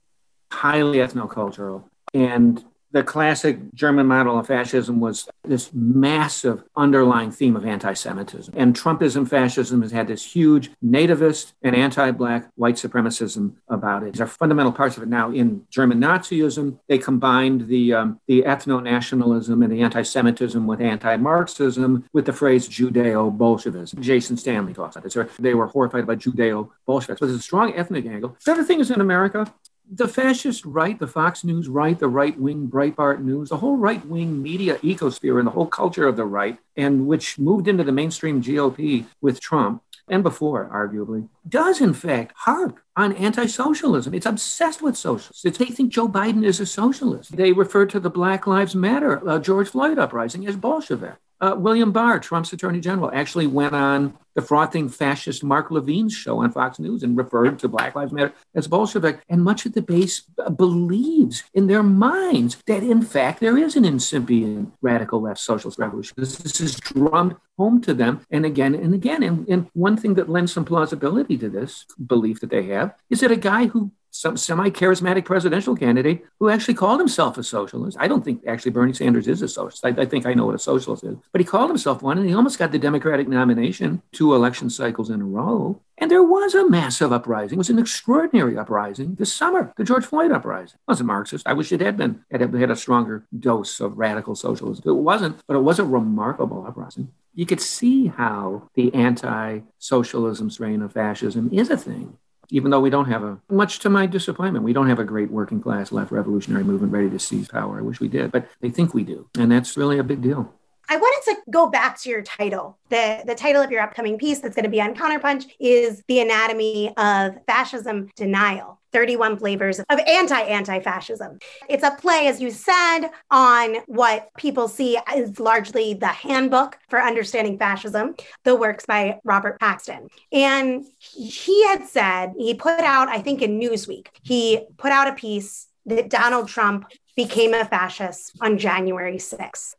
highly 0.56 0.98
ethnocultural. 0.98 1.84
And 2.14 2.64
the 2.96 3.02
classic 3.02 3.58
German 3.74 4.06
model 4.06 4.38
of 4.38 4.46
fascism 4.46 5.00
was 5.00 5.28
this 5.44 5.70
massive 5.74 6.64
underlying 6.74 7.30
theme 7.30 7.54
of 7.54 7.66
anti 7.66 7.92
Semitism. 7.92 8.54
And 8.56 8.74
Trumpism 8.74 9.28
fascism 9.28 9.82
has 9.82 9.92
had 9.92 10.08
this 10.08 10.24
huge 10.24 10.70
nativist 10.82 11.52
and 11.60 11.76
anti 11.76 12.10
Black 12.12 12.50
white 12.54 12.76
supremacism 12.76 13.56
about 13.68 14.02
it. 14.02 14.14
These 14.14 14.22
are 14.22 14.26
fundamental 14.26 14.72
parts 14.72 14.96
of 14.96 15.02
it 15.02 15.10
now. 15.10 15.30
In 15.30 15.66
German 15.68 16.00
Nazism, 16.00 16.78
they 16.88 16.96
combined 16.96 17.68
the, 17.68 17.92
um, 17.92 18.18
the 18.28 18.44
ethno 18.44 18.82
nationalism 18.82 19.62
and 19.62 19.70
the 19.70 19.82
anti 19.82 20.00
Semitism 20.00 20.66
with 20.66 20.80
anti 20.80 21.16
Marxism 21.18 22.02
with 22.14 22.24
the 22.24 22.32
phrase 22.32 22.66
Judeo 22.66 23.30
Bolshevism. 23.30 24.00
Jason 24.00 24.38
Stanley 24.38 24.72
talks 24.72 24.96
about 24.96 25.04
this. 25.04 25.36
They 25.38 25.52
were 25.52 25.66
horrified 25.66 26.04
about 26.04 26.20
Judeo 26.20 26.70
Bolsheviks. 26.86 27.20
But 27.20 27.26
there's 27.26 27.40
a 27.40 27.42
strong 27.42 27.74
ethnic 27.74 28.06
angle. 28.06 28.38
The 28.46 28.52
other 28.52 28.64
thing 28.64 28.80
is 28.80 28.90
in 28.90 29.02
America, 29.02 29.52
the 29.90 30.08
fascist 30.08 30.64
right, 30.64 30.98
the 30.98 31.06
Fox 31.06 31.44
News 31.44 31.68
right, 31.68 31.98
the 31.98 32.08
right 32.08 32.38
wing 32.38 32.68
Breitbart 32.68 33.22
News, 33.22 33.50
the 33.50 33.56
whole 33.56 33.76
right 33.76 34.04
wing 34.06 34.42
media 34.42 34.76
ecosphere 34.78 35.38
and 35.38 35.46
the 35.46 35.52
whole 35.52 35.66
culture 35.66 36.06
of 36.06 36.16
the 36.16 36.24
right, 36.24 36.58
and 36.76 37.06
which 37.06 37.38
moved 37.38 37.68
into 37.68 37.84
the 37.84 37.92
mainstream 37.92 38.42
GOP 38.42 39.06
with 39.20 39.40
Trump 39.40 39.82
and 40.08 40.22
before, 40.22 40.70
arguably, 40.72 41.28
does 41.48 41.80
in 41.80 41.92
fact 41.92 42.32
harp 42.36 42.78
on 42.96 43.12
anti 43.14 43.46
socialism. 43.46 44.14
It's 44.14 44.26
obsessed 44.26 44.80
with 44.80 44.96
socialists. 44.96 45.42
They 45.42 45.50
think 45.50 45.92
Joe 45.92 46.08
Biden 46.08 46.44
is 46.44 46.60
a 46.60 46.66
socialist. 46.66 47.36
They 47.36 47.52
refer 47.52 47.86
to 47.86 47.98
the 47.98 48.10
Black 48.10 48.46
Lives 48.46 48.74
Matter, 48.74 49.26
uh, 49.28 49.38
George 49.38 49.68
Floyd 49.68 49.98
uprising 49.98 50.46
as 50.46 50.56
Bolshevik. 50.56 51.16
Uh, 51.40 51.54
William 51.56 51.92
Barr, 51.92 52.18
Trump's 52.18 52.52
attorney 52.52 52.80
general, 52.80 53.10
actually 53.12 53.46
went 53.46 53.74
on 53.74 54.16
the 54.34 54.42
frothing 54.42 54.88
fascist 54.88 55.42
Mark 55.42 55.70
Levin's 55.70 56.14
show 56.14 56.42
on 56.42 56.52
Fox 56.52 56.78
News 56.78 57.02
and 57.02 57.16
referred 57.16 57.58
to 57.58 57.68
Black 57.68 57.94
Lives 57.94 58.12
Matter 58.12 58.32
as 58.54 58.68
Bolshevik. 58.68 59.20
And 59.28 59.42
much 59.42 59.66
of 59.66 59.72
the 59.72 59.82
base 59.82 60.22
believes 60.56 61.44
in 61.54 61.66
their 61.66 61.82
minds 61.82 62.56
that, 62.66 62.82
in 62.82 63.02
fact, 63.02 63.40
there 63.40 63.56
is 63.56 63.76
an 63.76 63.84
incipient 63.84 64.72
radical 64.82 65.20
left 65.20 65.40
socialist 65.40 65.78
revolution. 65.78 66.14
This, 66.18 66.36
this 66.36 66.60
is 66.60 66.76
drummed 66.76 67.36
home 67.58 67.80
to 67.82 67.94
them 67.94 68.20
and 68.30 68.44
again 68.44 68.74
and 68.74 68.94
again. 68.94 69.22
And, 69.22 69.48
and 69.48 69.68
one 69.72 69.96
thing 69.96 70.14
that 70.14 70.28
lends 70.28 70.52
some 70.52 70.64
plausibility 70.64 71.38
to 71.38 71.48
this 71.48 71.86
belief 72.06 72.40
that 72.40 72.50
they 72.50 72.64
have 72.64 72.94
is 73.08 73.20
that 73.20 73.30
a 73.30 73.36
guy 73.36 73.66
who 73.66 73.90
some 74.16 74.36
semi-charismatic 74.36 75.24
presidential 75.24 75.76
candidate 75.76 76.24
who 76.38 76.48
actually 76.48 76.74
called 76.74 77.00
himself 77.00 77.38
a 77.38 77.42
socialist. 77.44 77.96
I 78.00 78.08
don't 78.08 78.24
think 78.24 78.42
actually 78.46 78.70
Bernie 78.70 78.92
Sanders 78.92 79.28
is 79.28 79.42
a 79.42 79.48
socialist. 79.48 79.84
I, 79.84 80.02
I, 80.02 80.06
think 80.06 80.26
I 80.26 80.34
know 80.34 80.46
what 80.46 80.54
a 80.54 80.58
socialist 80.58 81.04
is, 81.04 81.16
but 81.32 81.40
he 81.40 81.44
called 81.44 81.70
himself 81.70 82.02
one, 82.02 82.18
and 82.18 82.28
he 82.28 82.34
almost 82.34 82.58
got 82.58 82.72
the 82.72 82.78
Democratic 82.78 83.28
nomination 83.28 84.02
two 84.12 84.34
election 84.34 84.70
cycles 84.70 85.10
in 85.10 85.20
a 85.20 85.24
row. 85.24 85.80
And 85.98 86.10
there 86.10 86.22
was 86.22 86.54
a 86.54 86.68
massive 86.68 87.12
uprising. 87.12 87.56
It 87.56 87.58
was 87.58 87.70
an 87.70 87.78
extraordinary 87.78 88.58
uprising 88.58 89.14
this 89.14 89.32
summer, 89.32 89.72
the 89.76 89.84
George 89.84 90.04
Floyd 90.04 90.30
uprising. 90.30 90.76
It 90.76 90.90
wasn't 90.90 91.06
Marxist. 91.06 91.46
I 91.48 91.54
wish 91.54 91.72
it 91.72 91.80
had 91.80 91.96
been. 91.96 92.24
It 92.30 92.40
had 92.40 92.70
a 92.70 92.76
stronger 92.76 93.26
dose 93.38 93.80
of 93.80 93.96
radical 93.96 94.34
socialism. 94.34 94.84
It 94.86 94.92
wasn't, 94.92 95.40
but 95.46 95.56
it 95.56 95.60
was 95.60 95.78
a 95.78 95.84
remarkable 95.84 96.66
uprising. 96.66 97.12
You 97.34 97.46
could 97.46 97.60
see 97.60 98.06
how 98.06 98.68
the 98.74 98.94
anti-socialism 98.94 100.50
strain 100.50 100.82
of 100.82 100.92
fascism 100.92 101.50
is 101.52 101.70
a 101.70 101.76
thing 101.76 102.18
even 102.50 102.70
though 102.70 102.80
we 102.80 102.90
don't 102.90 103.06
have 103.06 103.22
a, 103.22 103.38
much 103.50 103.78
to 103.80 103.90
my 103.90 104.06
disappointment, 104.06 104.64
we 104.64 104.72
don't 104.72 104.88
have 104.88 104.98
a 104.98 105.04
great 105.04 105.30
working 105.30 105.60
class 105.60 105.92
left 105.92 106.10
revolutionary 106.10 106.64
movement 106.64 106.92
ready 106.92 107.10
to 107.10 107.18
seize 107.18 107.48
power. 107.48 107.78
I 107.78 107.82
wish 107.82 108.00
we 108.00 108.08
did, 108.08 108.32
but 108.32 108.48
they 108.60 108.70
think 108.70 108.94
we 108.94 109.04
do. 109.04 109.28
And 109.38 109.50
that's 109.50 109.76
really 109.76 109.98
a 109.98 110.04
big 110.04 110.22
deal. 110.22 110.54
I 110.88 110.96
wanted 110.96 111.34
to 111.34 111.50
go 111.50 111.68
back 111.68 112.00
to 112.00 112.08
your 112.08 112.22
title. 112.22 112.78
The, 112.90 113.22
the 113.26 113.34
title 113.34 113.62
of 113.62 113.70
your 113.70 113.80
upcoming 113.82 114.18
piece 114.18 114.40
that's 114.40 114.54
going 114.54 114.64
to 114.64 114.70
be 114.70 114.80
on 114.80 114.94
Counterpunch 114.94 115.46
is 115.58 116.02
The 116.06 116.20
Anatomy 116.20 116.92
of 116.96 117.34
Fascism 117.46 118.08
Denial 118.14 118.80
31 118.92 119.38
Flavors 119.38 119.78
of 119.78 120.00
Anti 120.06 120.40
Anti 120.40 120.80
Fascism. 120.80 121.38
It's 121.68 121.82
a 121.82 121.90
play, 121.90 122.28
as 122.28 122.40
you 122.40 122.50
said, 122.50 123.08
on 123.30 123.76
what 123.86 124.30
people 124.38 124.68
see 124.68 124.98
as 125.06 125.38
largely 125.40 125.94
the 125.94 126.06
handbook 126.06 126.78
for 126.88 127.02
understanding 127.02 127.58
fascism, 127.58 128.14
the 128.44 128.54
works 128.54 128.86
by 128.86 129.18
Robert 129.24 129.58
Paxton. 129.58 130.08
And 130.32 130.84
he 130.98 131.66
had 131.66 131.86
said, 131.86 132.34
he 132.38 132.54
put 132.54 132.80
out, 132.80 133.08
I 133.08 133.20
think 133.20 133.42
in 133.42 133.60
Newsweek, 133.60 134.06
he 134.22 134.64
put 134.78 134.92
out 134.92 135.08
a 135.08 135.12
piece 135.12 135.66
that 135.84 136.08
Donald 136.08 136.48
Trump 136.48 136.86
became 137.16 137.54
a 137.54 137.64
fascist 137.64 138.36
on 138.40 138.58
January 138.58 139.16
6th. 139.16 139.74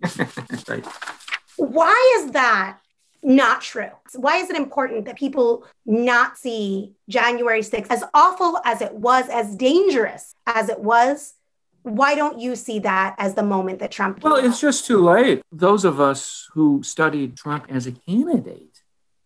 right. 0.70 0.86
Why 1.58 2.20
is 2.20 2.32
that 2.32 2.80
not 3.24 3.62
true? 3.62 3.92
Why 4.16 4.38
is 4.38 4.50
it 4.50 4.56
important 4.56 5.06
that 5.06 5.18
people 5.18 5.66
not 5.86 6.38
see 6.38 6.94
January 7.08 7.62
6th 7.62 7.88
as 7.90 8.04
awful 8.14 8.60
as 8.66 8.82
it 8.82 8.94
was, 8.94 9.30
as 9.30 9.56
dangerous 9.56 10.36
as 10.46 10.70
it 10.70 10.80
was? 10.80 11.36
Why 11.84 12.16
don't 12.16 12.40
you 12.40 12.56
see 12.56 12.80
that 12.80 13.16
as 13.18 13.36
the 13.36 13.44
moment 13.44 13.80
that 13.80 13.92
Trump? 13.92 14.24
Well, 14.24 14.36
it's 14.36 14.60
just 14.60 14.86
too 14.86 15.02
late. 15.02 15.42
Those 15.52 15.86
of 15.86 16.02
us 16.02 16.50
who 16.54 16.82
studied 16.84 17.38
Trump 17.38 17.68
as 17.70 17.88
a 17.88 17.92
candidate 17.92 18.82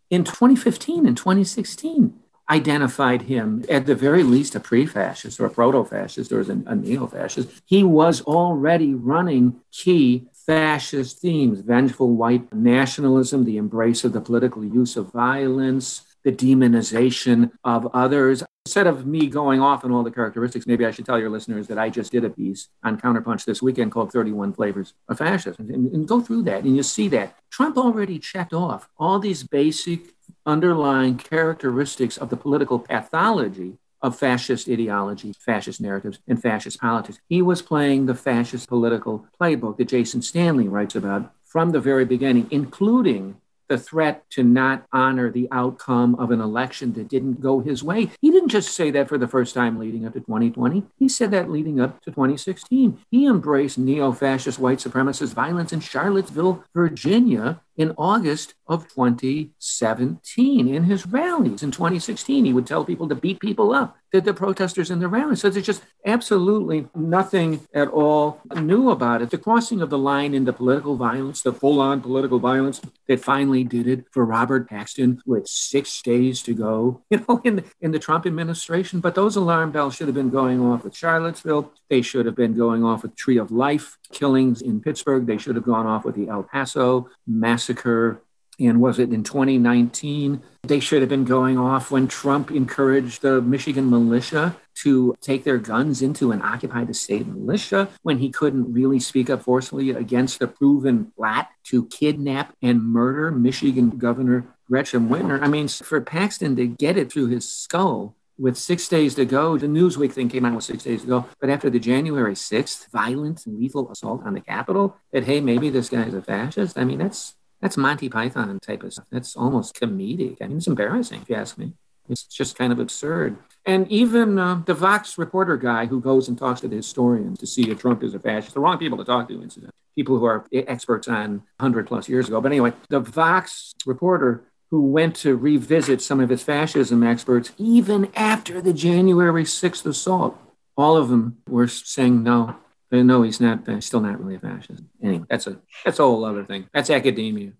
in 0.10 0.24
2015 0.24 1.08
and 1.08 1.18
2016 1.18 2.14
identified 2.50 3.24
him 3.24 3.64
at 3.70 3.86
the 3.86 3.96
very 3.96 4.24
least 4.24 4.56
a 4.56 4.60
pre-fascist 4.60 5.40
or 5.40 5.46
a 5.46 5.50
proto-fascist 5.50 6.32
or 6.32 6.42
a, 6.42 6.52
a 6.66 6.76
neo-fascist. 6.76 7.50
He 7.66 7.84
was 7.84 8.22
already 8.22 8.94
running 8.94 9.62
key 9.72 10.28
fascist 10.46 11.20
themes 11.20 11.62
vengeful 11.62 12.16
white 12.16 12.52
nationalism, 12.54 13.46
the 13.46 13.58
embrace 13.58 14.04
of 14.04 14.14
the 14.14 14.22
political 14.22 14.66
use 14.66 14.98
of 14.98 15.12
violence, 15.12 16.02
the 16.24 16.32
demonization 16.32 17.52
of 17.64 17.88
others. 17.94 18.44
Instead 18.66 18.86
of 18.86 19.08
me 19.08 19.28
going 19.28 19.60
off 19.60 19.84
on 19.84 19.92
all 19.92 20.04
the 20.04 20.12
characteristics, 20.12 20.68
maybe 20.68 20.86
I 20.86 20.92
should 20.92 21.06
tell 21.06 21.20
your 21.20 21.32
listeners 21.32 21.68
that 21.68 21.80
I 21.80 21.90
just 21.90 22.12
did 22.12 22.24
a 22.24 22.30
piece 22.30 22.68
on 22.84 23.00
Counterpunch 23.00 23.44
this 23.46 23.62
weekend 23.62 23.92
called 23.92 24.12
31 24.12 24.54
Flavors 24.54 24.94
of 25.08 25.18
Fascism. 25.18 25.70
And, 25.70 25.92
and 25.92 26.08
go 26.08 26.22
through 26.22 26.44
that 26.44 26.64
and 26.64 26.76
you 26.76 26.84
see 26.84 27.08
that 27.10 27.38
Trump 27.50 27.78
already 27.78 28.20
checked 28.20 28.54
off 28.54 28.88
all 28.98 29.18
these 29.18 29.44
basic 29.44 30.14
underlying 30.46 31.18
characteristics 31.18 32.18
of 32.18 32.30
the 32.30 32.38
political 32.38 32.80
pathology 32.80 33.78
of 34.02 34.18
fascist 34.18 34.68
ideology, 34.68 35.34
fascist 35.34 35.80
narratives, 35.80 36.20
and 36.28 36.42
fascist 36.42 36.80
politics. 36.80 37.20
He 37.30 37.42
was 37.42 37.62
playing 37.62 38.06
the 38.06 38.16
fascist 38.16 38.68
political 38.68 39.28
playbook 39.40 39.78
that 39.78 39.90
Jason 39.90 40.22
Stanley 40.22 40.68
writes 40.68 40.96
about 40.96 41.32
from 41.46 41.72
the 41.72 41.80
very 41.80 42.06
beginning, 42.06 42.48
including 42.50 43.36
the 43.72 43.78
threat 43.78 44.30
to 44.30 44.44
not 44.44 44.86
honor 44.92 45.32
the 45.32 45.48
outcome 45.50 46.14
of 46.16 46.30
an 46.30 46.42
election 46.42 46.92
that 46.92 47.08
didn't 47.08 47.40
go 47.40 47.62
his 47.62 47.82
way. 47.82 48.12
He 48.20 48.30
didn't 48.30 48.50
just 48.50 48.76
say 48.76 48.92
that 48.92 49.08
for 49.08 49.18
the 49.18 49.30
first 49.30 49.54
time 49.54 49.80
leading 49.80 50.06
up 50.06 50.12
to 50.12 50.20
2020. 50.20 50.84
He 50.98 51.08
said 51.08 51.32
that 51.32 51.50
leading 51.50 51.80
up 51.80 52.02
to 52.02 52.12
2016. 52.12 53.00
He 53.10 53.26
embraced 53.26 53.78
neo 53.78 54.12
fascist 54.12 54.60
white 54.60 54.80
supremacist 54.80 55.34
violence 55.34 55.72
in 55.72 55.80
Charlottesville, 55.80 56.66
Virginia 56.76 57.62
in 57.78 57.94
August 57.98 58.54
of 58.68 58.88
2017 58.90 60.74
in 60.74 60.84
his 60.84 61.06
rallies. 61.06 61.62
In 61.62 61.72
2016, 61.72 62.46
he 62.46 62.54
would 62.54 62.68
tell 62.68 62.86
people 62.86 63.10
to 63.10 63.16
beat 63.16 63.40
people 63.40 63.74
up, 63.74 63.98
the, 64.12 64.22
the 64.22 64.34
protesters 64.34 64.90
in 64.90 65.00
the 65.00 65.08
rallies. 65.08 65.42
So 65.42 65.50
there's 65.50 65.66
just 65.66 65.84
absolutely 66.06 66.88
nothing 66.96 67.68
at 67.74 67.90
all 67.90 68.40
new 68.56 68.90
about 68.90 69.22
it. 69.22 69.30
The 69.30 69.38
crossing 69.38 69.82
of 69.82 69.90
the 69.90 69.98
line 69.98 70.34
into 70.34 70.54
political 70.54 70.96
violence, 70.96 71.42
the 71.42 71.52
full 71.52 71.82
on 71.82 72.02
political 72.02 72.40
violence 72.40 72.82
that 73.08 73.20
finally 73.20 73.64
did 73.64 73.88
it 73.88 74.06
for 74.12 74.26
Robert 74.26 74.70
Paxton 74.70 75.22
with 75.26 75.48
six 75.48 76.02
days 76.02 76.42
to 76.44 76.54
go, 76.54 77.02
you 77.10 77.26
know, 77.28 77.42
in, 77.44 77.64
in 77.82 77.92
the 77.92 78.00
Trump 78.00 78.26
administration. 78.26 79.02
But 79.02 79.16
those 79.16 79.36
alarm 79.36 79.72
bells 79.72 79.96
should 79.96 80.08
have 80.08 80.16
been 80.16 80.30
going 80.30 80.62
off 80.62 80.86
with 80.86 80.96
Charlottesville. 80.96 81.74
They 81.90 82.02
should 82.02 82.26
have 82.26 82.36
been 82.36 82.56
going 82.56 82.86
off 82.86 83.04
with 83.04 83.18
Tree 83.18 83.38
of 83.38 83.52
Life 83.52 83.98
killings 84.14 84.62
in 84.62 84.82
Pittsburgh. 84.82 85.26
They 85.26 85.38
should 85.38 85.56
have 85.56 85.66
gone 85.66 85.88
off 85.88 86.06
with 86.06 86.16
the 86.16 86.30
El 86.30 86.44
Paso 86.44 87.10
massacre. 87.28 87.61
And 87.70 88.80
was 88.80 89.00
it 89.00 89.12
in 89.12 89.24
2019? 89.24 90.42
They 90.64 90.80
should 90.80 91.02
have 91.02 91.10
been 91.10 91.26
going 91.26 91.58
off 91.58 91.90
when 91.90 92.08
Trump 92.08 92.52
encouraged 92.52 93.24
the 93.24 93.42
Michigan 93.42 93.90
militia 93.90 94.56
to 94.76 95.16
take 95.22 95.44
their 95.44 95.58
guns 95.58 96.02
into 96.02 96.32
and 96.32 96.44
occupy 96.44 96.84
the 96.84 96.94
state 96.94 97.26
militia 97.26 97.90
when 98.04 98.20
he 98.20 98.30
couldn't 98.30 98.72
really 98.72 99.00
speak 99.00 99.30
up 99.30 99.42
forcefully 99.42 99.90
against 99.90 100.40
the 100.40 100.48
proven 100.48 101.12
plot 101.18 101.50
to 101.66 101.86
kidnap 101.88 102.56
and 102.62 102.84
murder 102.84 103.32
Michigan 103.32 103.90
Governor 103.92 104.46
Gretchen 104.68 105.10
Whitmer. 105.10 105.42
I 105.42 105.48
mean, 105.48 105.68
for 105.68 106.00
Paxton 106.00 106.56
to 106.56 106.68
get 106.68 106.98
it 106.98 107.12
through 107.12 107.28
his 107.28 107.50
skull 107.50 108.16
with 108.38 108.58
six 108.58 108.88
days 108.88 109.16
to 109.16 109.26
go, 109.26 109.58
the 109.58 109.68
Newsweek 109.68 110.14
thing 110.14 110.30
came 110.30 110.46
out 110.46 110.56
with 110.56 110.64
six 110.64 110.84
days 110.84 111.02
to 111.02 111.08
go. 111.08 111.26
But 111.40 111.50
after 111.50 111.70
the 111.70 111.80
January 111.80 112.34
6th 112.34 112.90
violent 112.92 113.44
lethal 113.46 113.92
assault 113.92 114.22
on 114.24 114.34
the 114.34 114.42
Capitol, 114.42 114.96
that, 115.12 115.26
hey, 115.26 115.42
maybe 115.42 115.70
this 115.70 115.90
guy's 115.90 116.14
a 116.14 116.22
fascist. 116.22 116.78
I 116.78 116.86
mean, 116.86 117.00
that's 117.00 117.36
that's 117.62 117.78
Monty 117.78 118.10
Python 118.10 118.60
type 118.60 118.84
of 118.84 118.94
stuff. 118.94 119.06
That's 119.12 119.36
almost 119.36 119.80
comedic. 119.80 120.38
I 120.42 120.48
mean, 120.48 120.58
it's 120.58 120.68
embarrassing, 120.68 121.22
if 121.22 121.30
you 121.30 121.36
ask 121.36 121.58
me. 121.58 121.74
It's 122.10 122.24
just 122.24 122.58
kind 122.58 122.74
of 122.74 122.80
absurd. 122.80 123.38
And 123.66 123.90
even 123.90 124.40
uh, 124.40 124.64
the 124.66 124.74
Vox 124.74 125.18
reporter 125.18 125.56
guy 125.56 125.86
who 125.86 126.02
goes 126.02 126.28
and 126.28 126.38
talks 126.38 126.62
to 126.62 126.68
the 126.68 126.76
historians 126.76 127.40
to 127.40 127.48
see 127.48 127.70
if 127.70 127.80
Trump 127.80 128.04
is 128.04 128.16
a 128.16 128.20
fascist, 128.20 128.56
the 128.56 128.60
wrong 128.60 128.80
people 128.80 128.98
to 128.98 129.06
talk 129.06 129.28
to, 129.30 129.42
incidentally, 129.42 129.72
people 129.96 130.18
who 130.18 130.26
are 130.26 130.46
experts 130.52 131.08
on 131.08 131.44
100 131.58 131.88
plus 131.88 132.10
years 132.10 132.28
ago. 132.28 132.42
But 132.42 132.52
anyway, 132.52 132.74
the 132.90 133.00
Vox 133.00 133.74
reporter 133.86 134.44
who 134.72 134.82
went 134.82 135.16
to 135.18 135.36
revisit 135.36 136.02
some 136.02 136.20
of 136.20 136.30
his 136.30 136.42
fascism 136.42 137.04
experts 137.04 137.52
even 137.58 138.10
after 138.16 138.62
the 138.62 138.74
January 138.74 139.44
6th 139.44 139.86
assault. 139.86 140.38
All 140.78 140.96
of 140.98 141.10
them 141.10 141.38
were 141.48 141.68
saying 141.68 142.24
no, 142.24 142.56
Uh, 142.92 143.04
no, 143.04 143.24
he's 143.24 143.40
not. 143.40 143.68
He's 143.68 143.86
still 143.86 144.02
not 144.02 144.20
really 144.20 144.36
a 144.36 144.40
fascist. 144.40 144.84
Anyway, 145.02 145.26
that's 145.30 145.48
a 145.48 145.60
that's 145.86 146.00
a 146.00 146.04
whole 146.04 146.26
other 146.26 146.44
thing. 146.44 146.68
That's 146.74 146.90
academia. 146.90 147.54